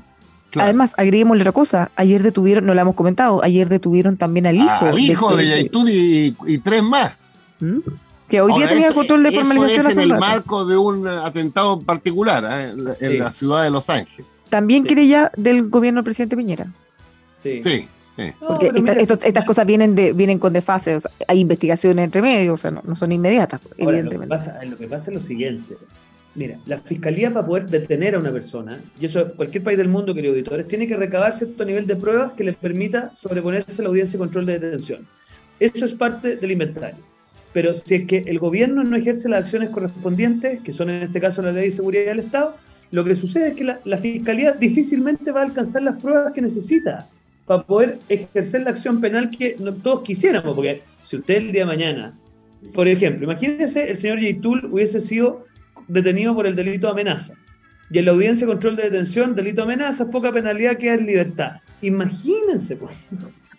[0.51, 0.65] Claro.
[0.65, 4.69] Además, agreguémosle otra cosa, ayer detuvieron, no lo hemos comentado, ayer detuvieron también al hijo.
[4.69, 7.17] Ah, al hijo de, de Yaitún y, y, tres más.
[7.59, 7.79] ¿Mm?
[8.33, 9.79] Que hoy Ahora, día tenía control de formalización.
[9.81, 12.71] Eso es en el marco de un atentado particular ¿eh?
[12.71, 13.17] en, en sí.
[13.19, 14.25] la ciudad de Los Ángeles.
[14.49, 14.89] También sí.
[14.89, 16.73] querella del gobierno del presidente Piñera.
[17.43, 17.61] Sí.
[17.61, 17.87] sí.
[18.17, 18.33] Sí.
[18.39, 22.05] Porque no, esta, esto, estas cosas vienen de vienen con desfase, o sea, hay investigaciones
[22.05, 24.33] entre medio, o sea, no, no son inmediatas, Ahora, evidentemente.
[24.33, 25.75] Lo que, pasa, lo que pasa es lo siguiente.
[26.33, 30.15] Mira, la fiscalía para poder detener a una persona, y eso cualquier país del mundo,
[30.15, 33.89] queridos auditores, tiene que recabar cierto nivel de pruebas que le permita sobreponerse a la
[33.89, 35.07] audiencia de control de detención.
[35.59, 37.12] Eso es parte del inventario.
[37.53, 41.21] Pero si es que el gobierno no ejerce las acciones correspondientes, que son en este
[41.21, 42.57] caso la ley de seguridad del Estado,
[42.91, 47.07] lo que sucede es que la, fiscalía difícilmente va a alcanzar las pruebas que necesita
[47.45, 50.55] para poder ejercer la acción penal que todos quisiéramos.
[50.55, 52.13] Porque si usted el día de mañana,
[52.73, 55.45] por ejemplo, imagínese el señor Yaitul hubiese sido
[55.87, 57.33] detenido por el delito de amenaza.
[57.89, 61.05] Y en la audiencia de control de detención, delito de amenaza, poca penalidad queda en
[61.05, 61.57] libertad.
[61.81, 62.95] Imagínense, pues.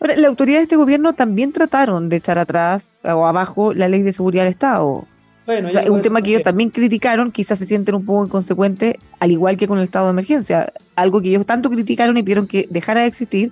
[0.05, 4.03] Ahora, la autoridad de este gobierno también trataron de echar atrás o abajo la ley
[4.03, 5.07] de seguridad del Estado.
[5.47, 8.27] Bueno, o sea, es un tema que ellos también criticaron, quizás se sienten un poco
[8.27, 10.75] inconsecuentes, al igual que con el estado de emergencia.
[10.95, 13.51] Algo que ellos tanto criticaron y pidieron que dejara de existir,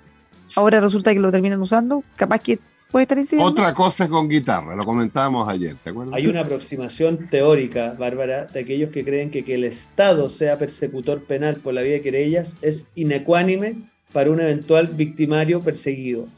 [0.54, 2.58] ahora resulta que lo terminan usando, capaz que
[2.90, 3.50] puede estar incidiendo.
[3.50, 6.14] Otra cosa es con guitarra, lo comentábamos ayer, ¿te acuerdas?
[6.14, 11.22] Hay una aproximación teórica, Bárbara, de aquellos que creen que que el Estado sea persecutor
[11.24, 16.28] penal por la vía de querellas es inecuánime para un eventual victimario perseguido.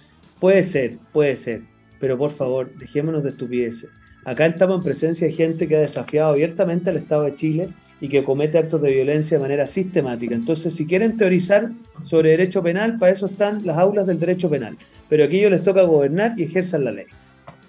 [0.40, 1.62] Puede ser, puede ser,
[2.00, 3.90] pero por favor, dejémonos de estupideces.
[4.24, 7.68] Acá estamos en presencia de gente que ha desafiado abiertamente al Estado de Chile
[8.00, 10.34] y que comete actos de violencia de manera sistemática.
[10.34, 11.70] Entonces, si quieren teorizar
[12.02, 14.76] sobre derecho penal, para eso están las aulas del derecho penal.
[15.08, 17.06] Pero aquí ellos les toca gobernar y ejerzan la ley.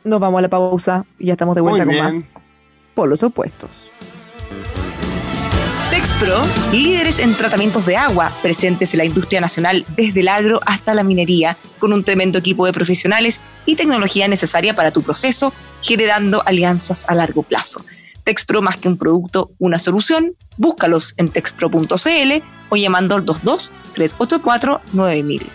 [0.04, 2.36] Nos vamos a la pausa y ya estamos de vuelta con más
[2.94, 3.92] por los opuestos.
[6.06, 6.40] Texpro,
[6.72, 11.02] líderes en tratamientos de agua, presentes en la industria nacional desde el agro hasta la
[11.02, 17.06] minería, con un tremendo equipo de profesionales y tecnología necesaria para tu proceso, generando alianzas
[17.08, 17.84] a largo plazo.
[18.24, 20.36] Texpro más que un producto, una solución.
[20.58, 25.48] Búscalos en texpro.cl o llamando al 22 384 9000.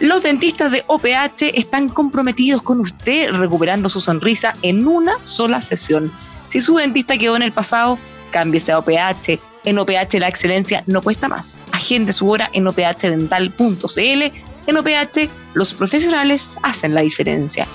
[0.00, 6.12] Los dentistas de OPH están comprometidos con usted recuperando su sonrisa en una sola sesión.
[6.48, 7.96] Si su dentista quedó en el pasado,
[8.32, 9.51] cámbiese a OPH.
[9.64, 11.62] En OPH la excelencia no cuesta más.
[11.72, 14.22] Agende su hora en ophdental.cl.
[14.66, 17.68] En OPH los profesionales hacen la diferencia.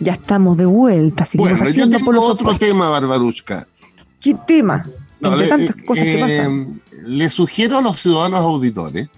[0.00, 3.66] Ya estamos de vuelta, seguimos Bueno, yo haciendo tengo por los otro tema, Barbarushka.
[4.24, 4.86] ¿Qué tema?
[5.20, 6.82] No, Entre le, tantas cosas que eh, pasan.
[7.04, 9.10] le sugiero a los ciudadanos auditores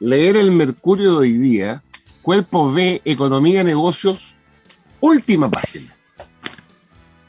[0.00, 1.84] leer el Mercurio de hoy día,
[2.20, 4.34] Cuerpo B, Economía y Negocios,
[5.00, 5.94] última página,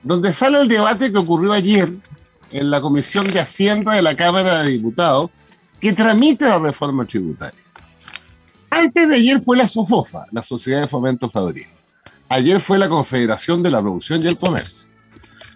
[0.02, 1.94] donde sale el debate que ocurrió ayer
[2.52, 5.30] en la Comisión de Hacienda de la Cámara de Diputados,
[5.80, 7.60] que tramita la reforma tributaria.
[8.72, 11.68] Antes de ayer fue la SOFOFA, la Sociedad de Fomento Fabril.
[12.30, 14.97] Ayer fue la Confederación de la Producción y el Comercio.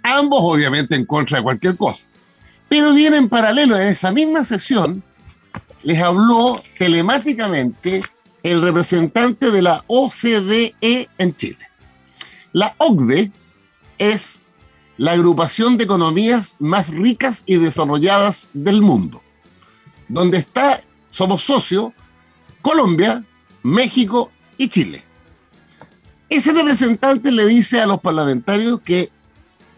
[0.03, 2.09] Ambos obviamente en contra de cualquier cosa.
[2.69, 5.03] Pero bien en paralelo, en esa misma sesión,
[5.83, 8.01] les habló telemáticamente
[8.43, 10.75] el representante de la OCDE
[11.17, 11.67] en Chile.
[12.53, 13.31] La OCDE
[13.97, 14.43] es
[14.97, 19.21] la agrupación de economías más ricas y desarrolladas del mundo,
[20.07, 21.91] donde está, somos socios,
[22.61, 23.23] Colombia,
[23.63, 25.03] México y Chile.
[26.29, 29.09] Ese representante le dice a los parlamentarios que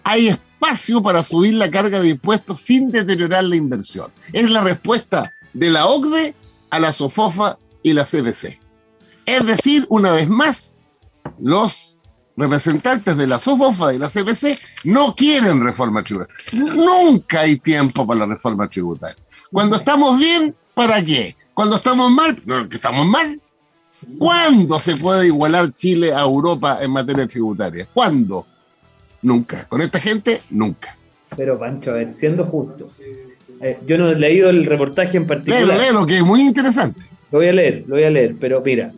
[0.04, 4.12] hay espacio para subir la carga de impuestos sin deteriorar la inversión.
[4.32, 6.36] Es la respuesta de la OCDE
[6.70, 8.60] a la SOFOFA y la CBC.
[9.26, 10.78] Es decir, una vez más,
[11.40, 11.98] los
[12.36, 16.36] representantes de la SOFOFA y la CBC no quieren reforma tributaria.
[16.54, 19.24] Nunca hay tiempo para la reforma tributaria.
[19.52, 21.36] Cuando estamos bien, ¿para qué?
[21.54, 23.40] Cuando estamos mal, no, que estamos mal.
[24.18, 27.88] ¿Cuándo se puede igualar Chile a Europa en materia tributaria?
[27.94, 28.46] ¿Cuándo?
[29.24, 29.66] Nunca.
[29.68, 30.96] Con esta gente, nunca.
[31.36, 32.88] Pero, Pancho, a ver, siendo justo,
[33.62, 35.66] eh, yo no he leído el reportaje en particular.
[35.66, 37.02] Léelo, léelo, que es muy interesante.
[37.32, 38.94] Lo voy a leer, lo voy a leer, pero mira,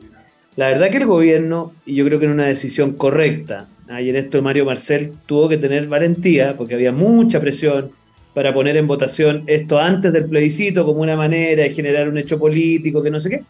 [0.58, 4.42] la verdad que el gobierno, y yo creo que en una decisión correcta, ayer esto
[4.42, 7.92] Mario Marcel tuvo que tener valentía, porque había mucha presión
[8.34, 12.38] para poner en votación esto antes del plebiscito como una manera de generar un hecho
[12.38, 13.44] político, que no sé qué.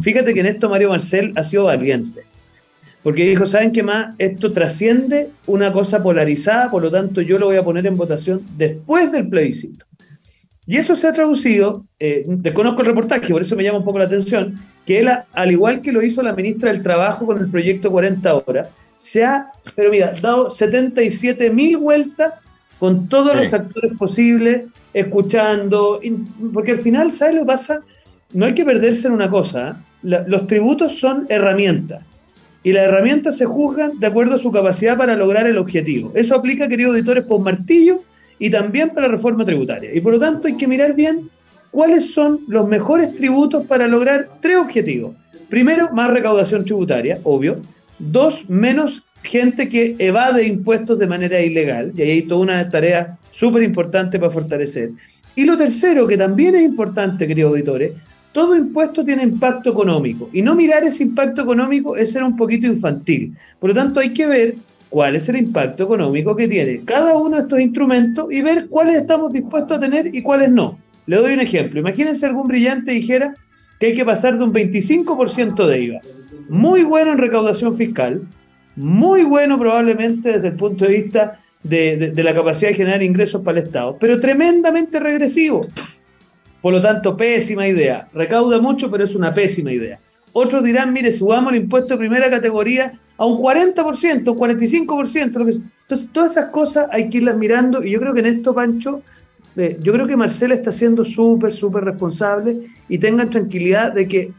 [0.00, 2.22] Fíjate que en esto Mario Marcel ha sido valiente,
[3.02, 4.14] porque dijo, ¿saben qué más?
[4.18, 8.42] Esto trasciende una cosa polarizada, por lo tanto yo lo voy a poner en votación
[8.56, 9.86] después del plebiscito.
[10.66, 13.98] Y eso se ha traducido, eh, desconozco el reportaje, por eso me llama un poco
[13.98, 14.54] la atención,
[14.86, 18.34] que él, al igual que lo hizo la ministra del Trabajo con el proyecto 40
[18.34, 22.34] horas, se ha, pero mira, dado 77 mil vueltas
[22.78, 23.54] con todos los Sí.
[23.56, 26.00] actores posibles, escuchando,
[26.52, 27.80] porque al final, ¿sabes lo que pasa?
[28.32, 29.72] No hay que perderse en una cosa, ¿eh?
[30.02, 32.02] La- los tributos son herramientas
[32.62, 36.12] y las herramientas se juzgan de acuerdo a su capacidad para lograr el objetivo.
[36.14, 38.02] Eso aplica, queridos auditores, por martillo
[38.38, 39.94] y también para la reforma tributaria.
[39.94, 41.30] Y por lo tanto hay que mirar bien
[41.70, 45.14] cuáles son los mejores tributos para lograr tres objetivos.
[45.48, 47.58] Primero, más recaudación tributaria, obvio.
[47.98, 51.92] Dos, menos gente que evade impuestos de manera ilegal.
[51.96, 54.90] Y ahí hay toda una tarea súper importante para fortalecer.
[55.34, 57.92] Y lo tercero, que también es importante, queridos auditores,
[58.32, 60.28] todo impuesto tiene impacto económico.
[60.32, 63.34] Y no mirar ese impacto económico es ser un poquito infantil.
[63.58, 64.54] Por lo tanto, hay que ver
[64.88, 68.96] cuál es el impacto económico que tiene cada uno de estos instrumentos y ver cuáles
[68.96, 70.78] estamos dispuestos a tener y cuáles no.
[71.06, 71.80] Le doy un ejemplo.
[71.80, 73.34] Imagínense algún brillante dijera
[73.78, 76.00] que hay que pasar de un 25% de IVA.
[76.48, 78.22] Muy bueno en recaudación fiscal,
[78.76, 83.02] muy bueno probablemente desde el punto de vista de, de- de la capacidad de generar
[83.02, 85.66] ingresos para el Estado, pero tremendamente regresivo.
[86.60, 88.08] Por lo tanto, pésima idea.
[88.12, 89.98] Recauda mucho, pero es una pésima idea.
[90.32, 95.32] Otros dirán, mire, subamos el impuesto de primera categoría a un 40%, un 45%.
[95.38, 95.52] Lo que.
[95.52, 99.02] Entonces, todas esas cosas hay que irlas mirando y yo creo que en esto, Pancho,
[99.56, 104.32] eh, yo creo que Marcela está siendo súper, súper responsable y tengan tranquilidad de que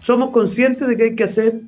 [0.00, 1.60] somos conscientes de que hay que hacer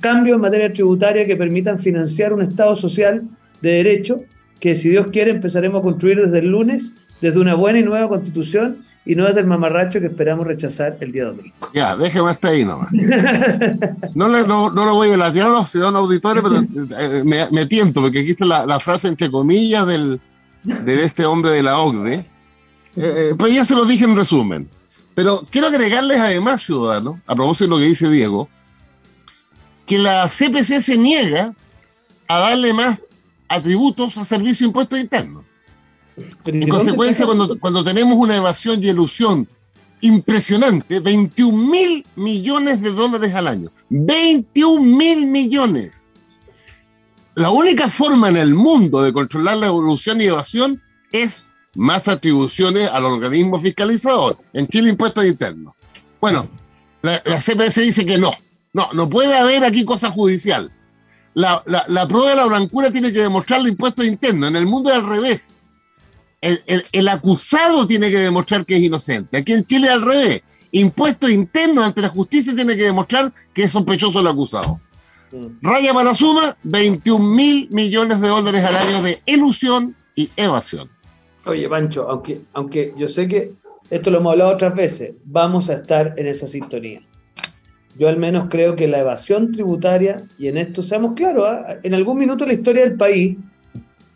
[0.00, 3.24] cambios en materia tributaria que permitan financiar un Estado social
[3.60, 4.22] de derecho
[4.60, 8.08] que, si Dios quiere, empezaremos a construir desde el lunes, desde una buena y nueva
[8.08, 11.54] constitución y no desde el mamarracho que esperamos rechazar el día domingo.
[11.72, 12.90] Ya, déjeme hasta ahí nomás.
[14.14, 18.02] No, no, lo voy a latear a los ciudadanos auditores, pero eh, me, me tiento,
[18.02, 20.20] porque aquí está la, la frase entre comillas del,
[20.62, 22.14] de este hombre de la OCDE.
[22.14, 22.24] Eh,
[22.96, 24.68] eh, pues ya se lo dije en resumen.
[25.14, 28.48] Pero quiero agregarles además, ciudadanos, a propósito de lo que dice Diego,
[29.86, 31.54] que la CPC se niega
[32.28, 33.02] a darle más
[33.48, 35.39] atributos a servicio de impuestos internos.
[36.44, 39.48] Pero ¿y En consecuencia, cuando, cuando tenemos una evasión y elusión
[40.02, 43.70] impresionante, 21 mil millones de dólares al año.
[43.90, 46.12] 21 mil millones.
[47.34, 50.82] La única forma en el mundo de controlar la evolución y evasión
[51.12, 54.38] es más atribuciones al organismo fiscalizador.
[54.52, 55.74] En Chile, impuestos internos.
[56.20, 56.48] Bueno,
[57.02, 58.32] la, la CPS dice que no.
[58.72, 60.70] No, no puede haber aquí cosa judicial.
[61.34, 64.48] La, la- la prueba de la blancura tiene que demostrar los impuestos internos.
[64.48, 65.59] En el mundo es al revés
[66.40, 69.36] el, el- el acusado tiene que demostrar que es inocente.
[69.38, 70.42] Aquí en Chile al revés.
[70.72, 74.80] Impuestos internos ante la justicia tiene que demostrar que es sospechoso el acusado.
[75.32, 75.46] Mm.
[75.62, 80.88] Raya para la suma, 21 mil millones de dólares al año de ilusión y evasión.
[81.44, 83.52] Oye, Pancho, aunque, aunque yo sé que
[83.90, 87.00] esto lo hemos hablado otras veces, vamos a estar en esa sintonía.
[87.98, 91.78] Yo al menos creo que la evasión tributaria, y en esto seamos claros, ¿ah?
[91.82, 93.36] en algún minuto de la historia del país,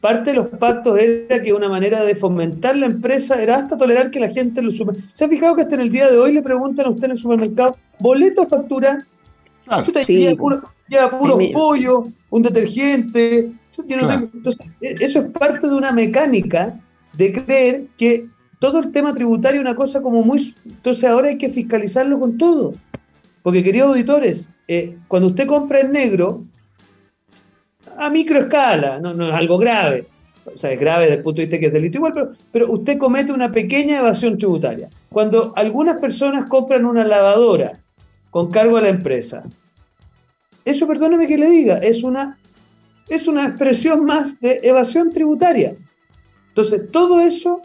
[0.05, 4.11] parte de los pactos era que una manera de fomentar la empresa era hasta tolerar
[4.11, 4.93] que la gente lo sume.
[5.15, 7.13] ¿Se ha fijado que hasta en el día de hoy le preguntan a usted en
[7.13, 9.07] el supermercado, boleto o factura?
[9.65, 9.83] Claro.
[9.83, 10.19] Chuta, Sí.
[10.19, 13.51] lleva puro, lleva puro Sí, mi- pollo, un detergente.
[13.79, 14.21] Yo no Claro.
[14.21, 16.79] tengo- entonces, e- eso es parte de una mecánica
[17.15, 18.27] de creer que
[18.59, 20.55] todo el tema tributario es una cosa como muy...
[20.67, 22.75] Entonces ahora hay que fiscalizarlo con todo.
[23.43, 26.43] Porque, queridos auditores, eh, cuando usted compra en negro,
[27.97, 30.07] a microescala, no, no es algo grave.
[30.45, 32.73] O sea, es grave desde el punto de vista que es delito igual, pero, pero
[32.73, 34.91] usted comete una pequeña evasión tributaria.
[35.11, 37.81] Cuando algunas personas compran una lavadora
[38.31, 39.45] con cargo a la empresa,
[40.65, 42.39] eso, perdóneme que le diga, es una,
[43.09, 45.75] es una expresión más de evasión tributaria.
[46.49, 47.61] Entonces, todo eso,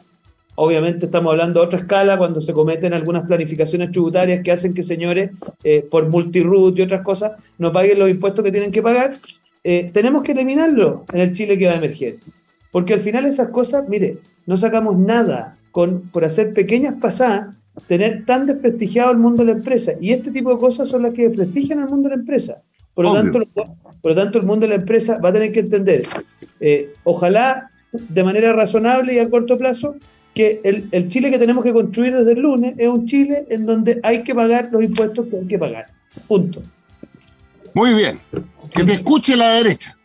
[0.55, 4.83] obviamente estamos hablando a otra escala cuando se cometen algunas planificaciones tributarias que hacen que
[4.83, 5.31] señores,
[5.63, 9.17] eh, por multiroot y otras cosas, no paguen los impuestos que tienen que pagar.
[9.63, 12.17] Eh, tenemos que eliminarlo en el Chile que va a emerger.
[12.71, 17.55] Porque al final esas cosas, mire, no sacamos nada con, por hacer pequeñas pasadas,
[17.87, 19.93] tener tan desprestigiado el mundo de la empresa.
[19.99, 22.61] Y este tipo de cosas son las que desprestigian el mundo de la empresa.
[22.93, 23.21] Por lo, Obvio.
[23.21, 23.39] tanto,
[24.01, 26.07] por lo tanto, el mundo de la empresa va a tener que entender,
[26.59, 29.95] eh, ojalá de manera razonable y a corto plazo,
[30.33, 33.65] que el, el Chile que tenemos que construir desde el lunes es un Chile en
[33.65, 35.87] donde hay que pagar los impuestos que hay que pagar.
[36.27, 36.61] Punto.
[37.73, 38.19] Muy bien.
[38.73, 39.95] Que te escuche la derecha.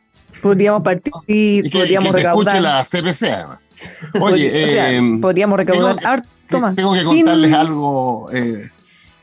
[0.42, 2.62] Podríamos partir, Y que, podríamos que te escuche recaudar.
[2.62, 3.58] la CPC, además.
[4.20, 6.74] Oye, o sea, eh, podríamos recaudar tengo harto más.
[6.74, 8.70] tengo que sin- contarles algo eh,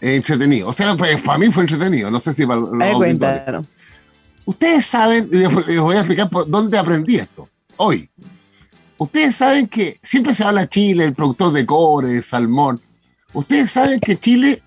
[0.02, 0.68] eh, entretenido.
[0.70, 2.10] O sea, pues, para mí fue entretenido.
[2.12, 3.66] No sé si para los.
[4.46, 7.48] Ustedes saben, y les voy a explicar por dónde aprendí esto.
[7.78, 8.10] Hoy.
[8.98, 12.80] Ustedes saben que siempre se habla Chile, el productor de cobre, de salmón.
[13.34, 14.62] Ustedes saben que Chile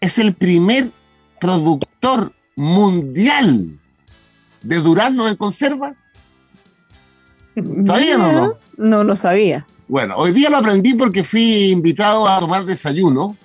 [0.00, 0.90] es el primer
[1.40, 3.78] productor mundial
[4.62, 5.94] de duraznos en conserva.
[7.86, 8.54] ¿Sabían o no?
[8.76, 9.66] No, no sabía.
[9.88, 13.36] Bueno, hoy día lo aprendí porque fui invitado a tomar desayuno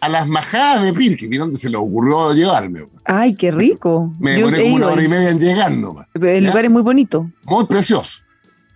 [0.00, 2.86] a las majadas de Pirque, que donde se les ocurrió llevarme.
[3.04, 4.12] Ay, qué rico.
[4.18, 6.06] Me demoré como una hora y media en llegar nomás.
[6.14, 7.30] El lugar es muy bonito.
[7.44, 8.20] muy precioso.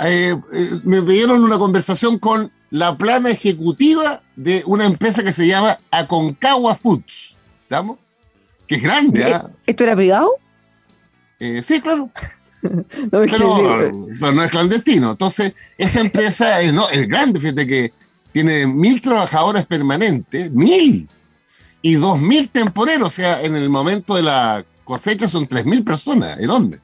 [0.00, 5.46] Eh, eh, me pidieron una conversación con la plana ejecutiva de una empresa que se
[5.46, 7.36] llama Aconcagua Foods.
[7.62, 7.98] ¿Estamos?
[8.66, 9.50] Que es grande, ¿ah?
[9.66, 10.30] ¿Esto era privado?
[11.40, 12.10] Eh, sí, claro,
[12.62, 15.10] No, es que- pero, no es clandestino.
[15.12, 17.92] Entonces, esa empresa es, no, es grande, fíjate que
[18.32, 21.08] tiene mil trabajadores permanentes, mil,
[21.82, 25.84] y dos mil temporeros, o sea, en el momento de la cosecha son tres mil
[25.84, 26.78] personas, enorme.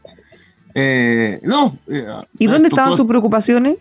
[0.74, 1.78] Eh, no.
[1.88, 2.06] eh,
[2.38, 3.76] ¿Y dónde tú- estaban tú- sus preocupaciones?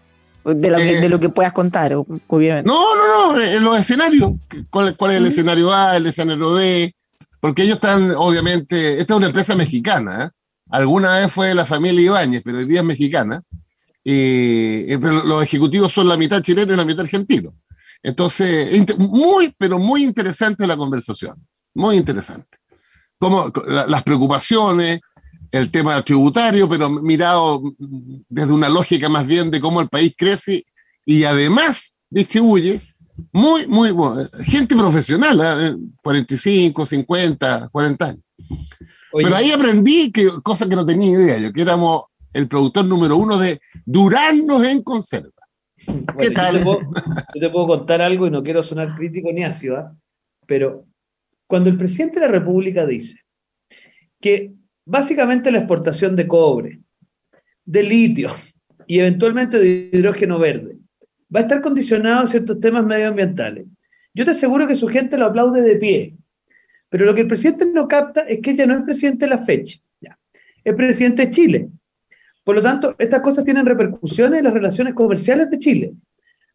[0.46, 2.68] De lo, que, Eh, de lo que puedas contar, obviamente.
[2.68, 4.32] No, no, no, en los escenarios.
[4.70, 6.94] ¿Cuál, cuál es el escenario A, el escenario B?
[7.40, 10.26] Porque ellos están, obviamente, esta es una empresa mexicana.
[10.26, 10.30] ¿eh?
[10.70, 13.42] Alguna vez fue de la familia Ibáñez, pero hoy día es mexicana.
[14.04, 17.54] Eh, pero los ejecutivos son la mitad chileno y la mitad argentino.
[18.02, 21.36] Entonces, muy, pero muy interesante la conversación.
[21.74, 22.58] Muy interesante.
[23.18, 25.02] Como la- las preocupaciones,
[25.52, 30.64] el tema tributario, pero mirado desde una lógica más bien de cómo el país crece
[31.06, 32.82] y además distribuye
[33.32, 33.92] muy, muy,
[34.44, 35.76] gente profesional, ¿eh?
[36.04, 38.24] 45, 50, 40 años.
[39.12, 42.04] Oye, Pero ahí aprendí que, cosa que no tenía idea yo, que éramos
[42.34, 45.32] el productor número uno de duraznos en conserva.
[45.88, 46.58] Bueno, ¿Qué yo tal?
[46.58, 46.80] te puedo-
[47.36, 49.96] Yo te puedo contar algo y no quiero sonar crítico ni ácido, ¿ah?
[50.46, 50.86] pero
[51.48, 53.22] cuando el presidente de la República dice
[54.20, 54.54] que
[54.86, 56.82] básicamente la exportación de cobre,
[57.66, 58.36] de litio
[58.88, 60.79] y eventualmente de hidrógeno verde
[61.34, 63.66] va a estar condicionado a ciertos temas medioambientales,
[64.14, 66.16] yo te aseguro que su gente lo aplaude de pie.
[66.90, 69.38] Pero lo que el presidente no capta es que ella no es presidente de la
[69.38, 70.18] fecha, ya.
[70.64, 71.70] es presidente de Chile.
[72.44, 75.94] Por lo tanto, estas cosas tienen repercusiones en las relaciones comerciales de Chile.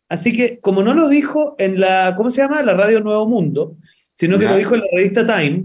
[0.08, 2.62] Así que, como no lo dijo en la, ¿cómo se llama?
[2.62, 3.76] La radio Nuevo Mundo,
[4.12, 4.50] sino que Ya.
[4.52, 5.64] lo dijo en la revista Time,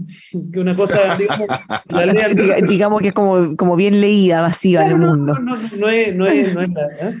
[0.52, 1.48] que una cosa, digamos,
[1.88, 5.06] la ley al- Diga- digamos que es como, como bien leída, vacía en el Claro,
[5.10, 5.34] no, mundo.
[5.40, 7.14] No, no, no es, no es, no es la- ¿eh?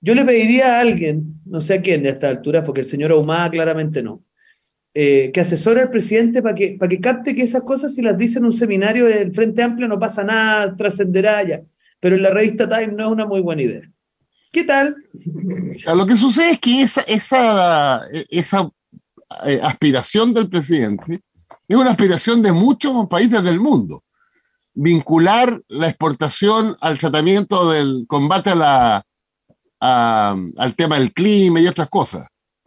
[0.00, 3.12] Yo le pediría a alguien, no sé a quién de esta altura, porque el señor
[3.12, 4.24] Ahumada claramente no,
[4.94, 8.16] eh, que asesore al presidente para que, para que capte que esas cosas, si las
[8.16, 11.60] dice en un seminario del Frente Amplio, no pasa nada, trascenderá ya.
[12.00, 13.82] Pero en la revista Time no es una muy buena idea.
[14.50, 14.96] ¿Qué tal?
[15.94, 18.70] Lo que sucede es que esa, esa, esa
[19.44, 21.20] eh, aspiración del presidente
[21.68, 24.02] es una aspiración de muchos países del mundo.
[24.74, 29.06] vincular la exportación al tratamiento del combate a la,
[29.80, 32.26] a- al tema del clima y otras cosas.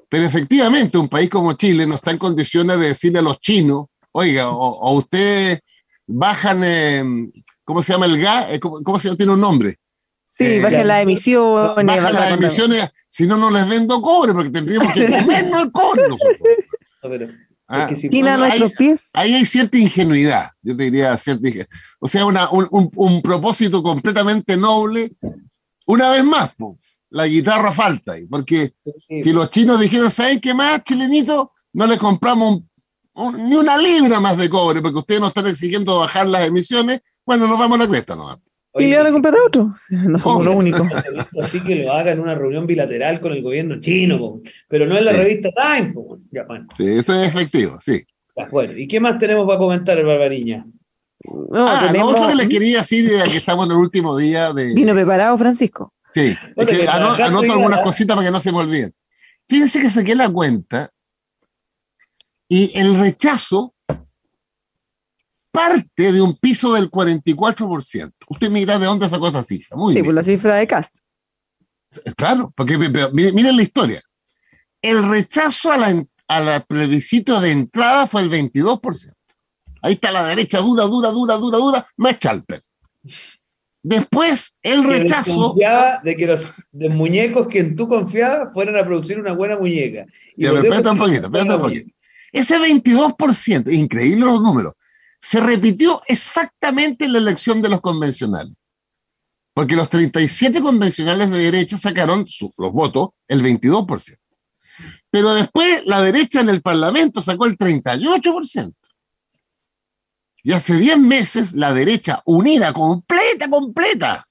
[0.09, 3.86] Pero efectivamente, un país como Chile no está en condiciones de decirle a los chinos,
[4.11, 5.59] oiga, o, o ustedes
[6.05, 7.03] bajan, eh,
[7.64, 8.47] ¿cómo se llama el gas?
[8.49, 9.18] Eh, ¿Cómo, cómo se llama?
[9.18, 9.76] Tiene un nombre.
[10.28, 11.76] Sí, Eh, bajen las emisiones.
[11.76, 15.64] Bajan bajen las la- emisiones, si no, no les vendo cobre, porque tendríamos que comernos
[15.64, 16.39] el cobre nosotros.
[17.03, 17.28] No, pero
[17.68, 19.09] Ah, es que si China a Bueno, ahí- nuestros pies.
[19.14, 21.68] ahí hay cierta ingenuidad, yo te diría cierta inge-
[21.99, 25.14] O sea, una- un, un- un propósito completamente noble.
[25.88, 26.78] Una vez más, po,
[27.14, 28.74] la guitarra falta ahí, porque
[29.07, 31.51] si los chinos dijeran, ¿saben qué más, chilenito?
[31.74, 32.70] No les compramos un-
[33.16, 37.01] un- ni una libra más de cobre, porque ustedes nos están exigiendo bajar las emisiones,
[37.26, 38.41] bueno, nos vamos a la cresta, ¿no?
[38.76, 39.72] Y le van a comprar otro.
[39.91, 40.82] No somos los únicos.
[41.41, 44.41] Así que lo haga en una reunión bilateral con el gobierno chino, po.
[44.68, 45.18] pero no en la Sí.
[45.18, 45.93] revista Time.
[45.93, 46.18] po.
[46.32, 48.01] Ya, bueno, Sí, eso es efectivo, sí.
[48.36, 50.66] ya, bueno, ¿y qué más tenemos para comentar, Barbariña?
[51.51, 54.18] No, ah, tenemos- lo otro que les quería decir, ya que estamos en el último
[54.18, 54.74] día de...
[54.74, 55.93] Vino preparado, Francisco.
[56.14, 58.93] Sí, es que ano- anoto algunas cositas para que no se me olviden.
[59.47, 60.91] Fíjense que saqué la cuenta
[62.47, 63.74] y el rechazo
[65.51, 68.14] parte de un piso del 44%.
[68.28, 69.78] Usted me dirá de dónde sacó esa cifra.
[69.78, 70.05] Muy sí, bien.
[70.05, 70.97] por la cifra de Cast.
[72.16, 74.01] Claro, porque miren, miren la historia.
[74.82, 79.14] El rechazo a la, a la plebiscito de entrada fue el 22%.
[79.82, 82.61] Ahí está la derecha dura, dura, dura, dura, dura, más Chalper.
[83.86, 85.56] Después, el rechazo...
[86.04, 90.06] de que los de muñecos que en tú confiabas fueran a producir una buena muñeca.
[90.38, 91.92] Ya, pero de espérate un poquito, espérate un poquito.
[92.32, 94.74] Ese 22%, increíble los números,
[95.20, 98.54] se repitió exactamente en la elección de los convencionales.
[99.54, 104.18] Porque los 37 convencionales de derecha sacaron su- los votos, el 22%.
[105.12, 108.74] Pero después la derecha en el Parlamento sacó el 38%.
[110.44, 114.26] Y hace 10 meses la derecha unida, completa, completa,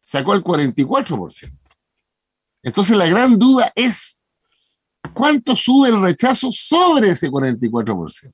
[0.00, 1.52] sacó el 44%.
[2.62, 4.20] Entonces la gran duda es
[5.12, 8.32] cuánto sube el rechazo sobre ese 44%.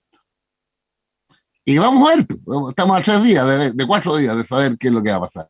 [1.65, 2.27] Y vamos a ver,
[2.69, 5.21] estamos a tres días, de, cuatro días, de saber qué es lo que va a
[5.21, 5.49] pasar.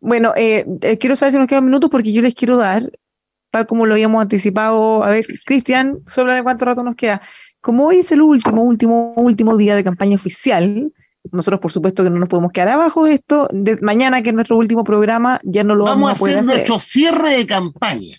[0.00, 2.90] Bueno, eh, eh, quiero saber si nos quedan minutos porque yo les quiero dar,
[3.50, 5.02] tal como lo habíamos anticipado.
[5.02, 7.20] A ver, Cristian, solo de cuánto rato nos queda.
[7.60, 10.92] Como hoy es el último, último, último día de campaña oficial,
[11.32, 13.48] nosotros por supuesto que no nos podemos quedar abajo de esto.
[13.52, 16.38] De mañana, que es nuestro último programa, ya no lo Vamos vamos, a a poder
[16.38, 16.56] hacer hacer.
[16.56, 18.16] nuestro cierre de campaña.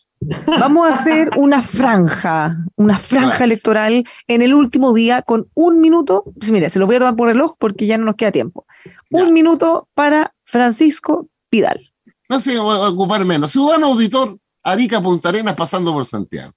[0.59, 6.25] Vamos a hacer una franja, una franja electoral en el último día con un minuto.
[6.37, 8.65] Pues mira, se lo voy a tomar por reloj porque ya no nos queda tiempo.
[9.09, 9.23] Ya.
[9.23, 11.79] Un minuto para Francisco Pidal.
[12.27, 13.51] No sé, voy a ocupar menos.
[13.51, 16.53] Ciudadano auditor, Arica, Punta Arenas, pasando por Santiago.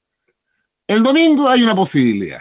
[0.86, 2.40] El domingo hay una posibilidad.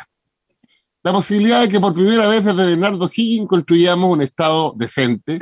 [1.03, 5.39] La posibilidad de que por primera vez desde Bernardo Higgins construyamos un Estado decente,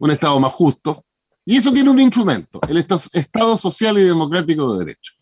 [0.00, 1.04] un Estado más justo.
[1.44, 5.12] Y eso tiene un instrumento, el Esta- Estado Social y Democrático de Derecho.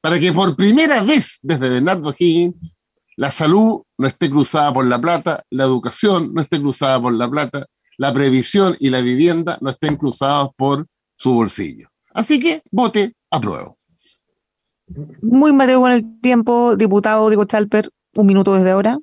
[0.00, 2.54] Para que por primera vez desde Bernardo Higgins
[3.16, 7.28] la salud no esté cruzada por la plata, la educación no esté cruzada por la
[7.28, 10.86] plata, la previsión y la vivienda no estén cruzados por
[11.16, 11.88] su bolsillo.
[12.12, 13.78] Así que vote apruebo.
[15.22, 18.98] Muy Mateo con el tiempo, diputado Diego Chalper, un minuto desde ahora.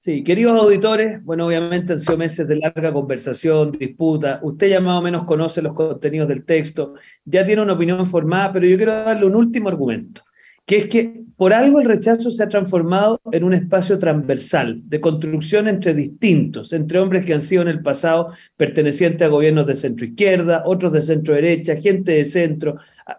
[0.00, 4.38] Sí, queridos auditores, bueno, obviamente han sido meses de larga conversación, disputa.
[4.44, 6.94] Usted ya más o menos conoce los contenidos del texto,
[7.24, 10.22] ya tiene una opinión formada, pero yo quiero darle un último argumento,
[10.64, 15.00] que es que por algo el rechazo se ha transformado en un espacio transversal de
[15.00, 19.74] construcción entre distintos, entre hombres que han sido en el pasado pertenecientes a gobiernos de
[19.74, 22.76] centro izquierda, otros de centro derecha, gente de centro,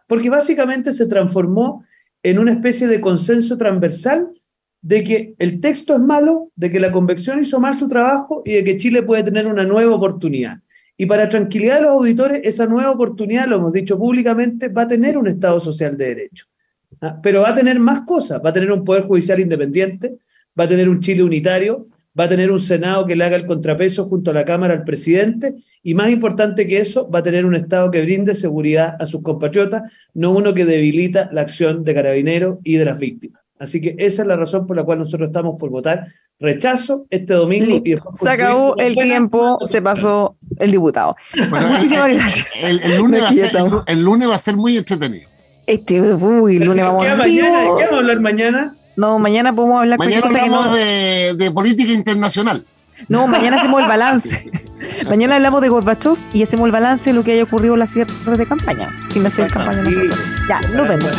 [0.07, 1.83] porque básicamente se transformó
[2.23, 4.29] en una especie de consenso transversal
[4.81, 8.53] de que el texto es malo, de que la convección hizo mal su trabajo y
[8.53, 10.59] de que Chile puede tener una nueva oportunidad.
[10.97, 14.87] Y para tranquilidad de los auditores, esa nueva oportunidad, lo hemos dicho públicamente, va a
[14.87, 16.45] tener un Estado social de derecho.
[17.01, 17.19] ¿ah?
[17.21, 20.17] Pero va a tener más cosas, va a tener un Poder Judicial independiente,
[20.59, 21.87] va a tener un Chile unitario,
[22.19, 24.83] va a tener un Senado que le haga el contrapeso junto a la Cámara al
[24.83, 25.53] presidente
[25.83, 29.21] y más importante que eso, va a tener un Estado que brinde seguridad a sus
[29.21, 33.41] compatriotas, no uno que debilita la acción de carabineros y de las víctimas.
[33.59, 36.07] Así que esa es la razón por la cual nosotros estamos por votar
[36.39, 37.81] rechazo este domingo.
[37.83, 41.15] Y después Se acabó el tiempo, se pasó el diputado.
[41.49, 42.47] Bueno, Muchísimas el, gracias.
[42.63, 43.51] el- el lunes va a Aquí ser,
[43.87, 45.29] el, lunes va a ser muy entretenido.
[45.67, 47.45] Este, uy, el Pero lunes si vamos vivo.
[47.47, 48.75] ¿de qué vamos a hablar mañana?
[48.95, 52.65] No, mañana podemos hablar Mañana que hablamos no- de, de política internacional.
[53.07, 54.51] No, mañana hacemos el balance.
[55.09, 57.87] mañana hablamos de Gorbachev y hacemos el balance de lo que haya ocurrido en la
[57.87, 58.95] cierre de campaña.
[59.11, 60.19] Sin hacer campaña nosotros.
[60.47, 61.11] Ya, nos vemos.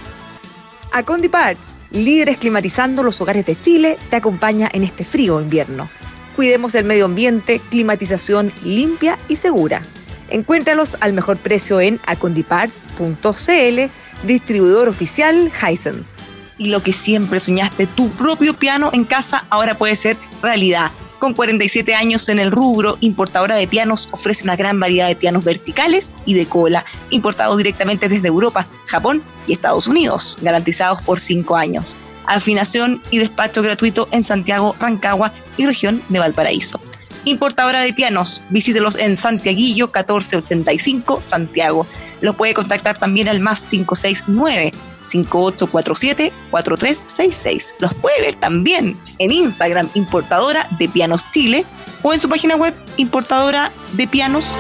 [0.92, 5.90] Acondi Parts, líderes climatizando los hogares de Chile, te acompaña en este frío invierno.
[6.36, 9.82] Cuidemos el medio ambiente, climatización limpia y segura.
[10.30, 13.82] Encuéntralos al mejor precio en acondiparts.cl,
[14.26, 16.16] distribuidor oficial Hisense.
[16.58, 20.92] Y lo que siempre soñaste, tu propio piano en casa, ahora puede ser realidad.
[21.24, 25.45] Con 47 años en el rubro, Importadora de Pianos ofrece una gran variedad de pianos
[25.45, 31.55] verticales y de cola, importados directamente desde Europa, Japón y Estados Unidos, garantizados por 5
[31.55, 31.95] años.
[32.26, 36.82] Afinación y despacho gratuito en Santiago, Rancagua y región de Valparaíso
[37.26, 38.43] importadora de pianos.
[38.49, 41.88] Visítelos en Santiaguillo 1485 Santiago.
[42.19, 44.74] Los puede contactar también al más 569
[45.04, 47.76] 5847 4366.
[47.80, 51.66] Los puede ver también en Instagram Importadora de Pianos Chile
[52.01, 54.54] o en su página web importadoradepianos.cl.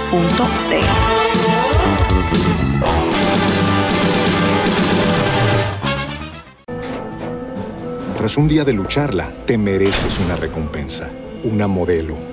[8.17, 11.11] Tras un día de lucharla, te mereces una recompensa,
[11.43, 12.32] una modelo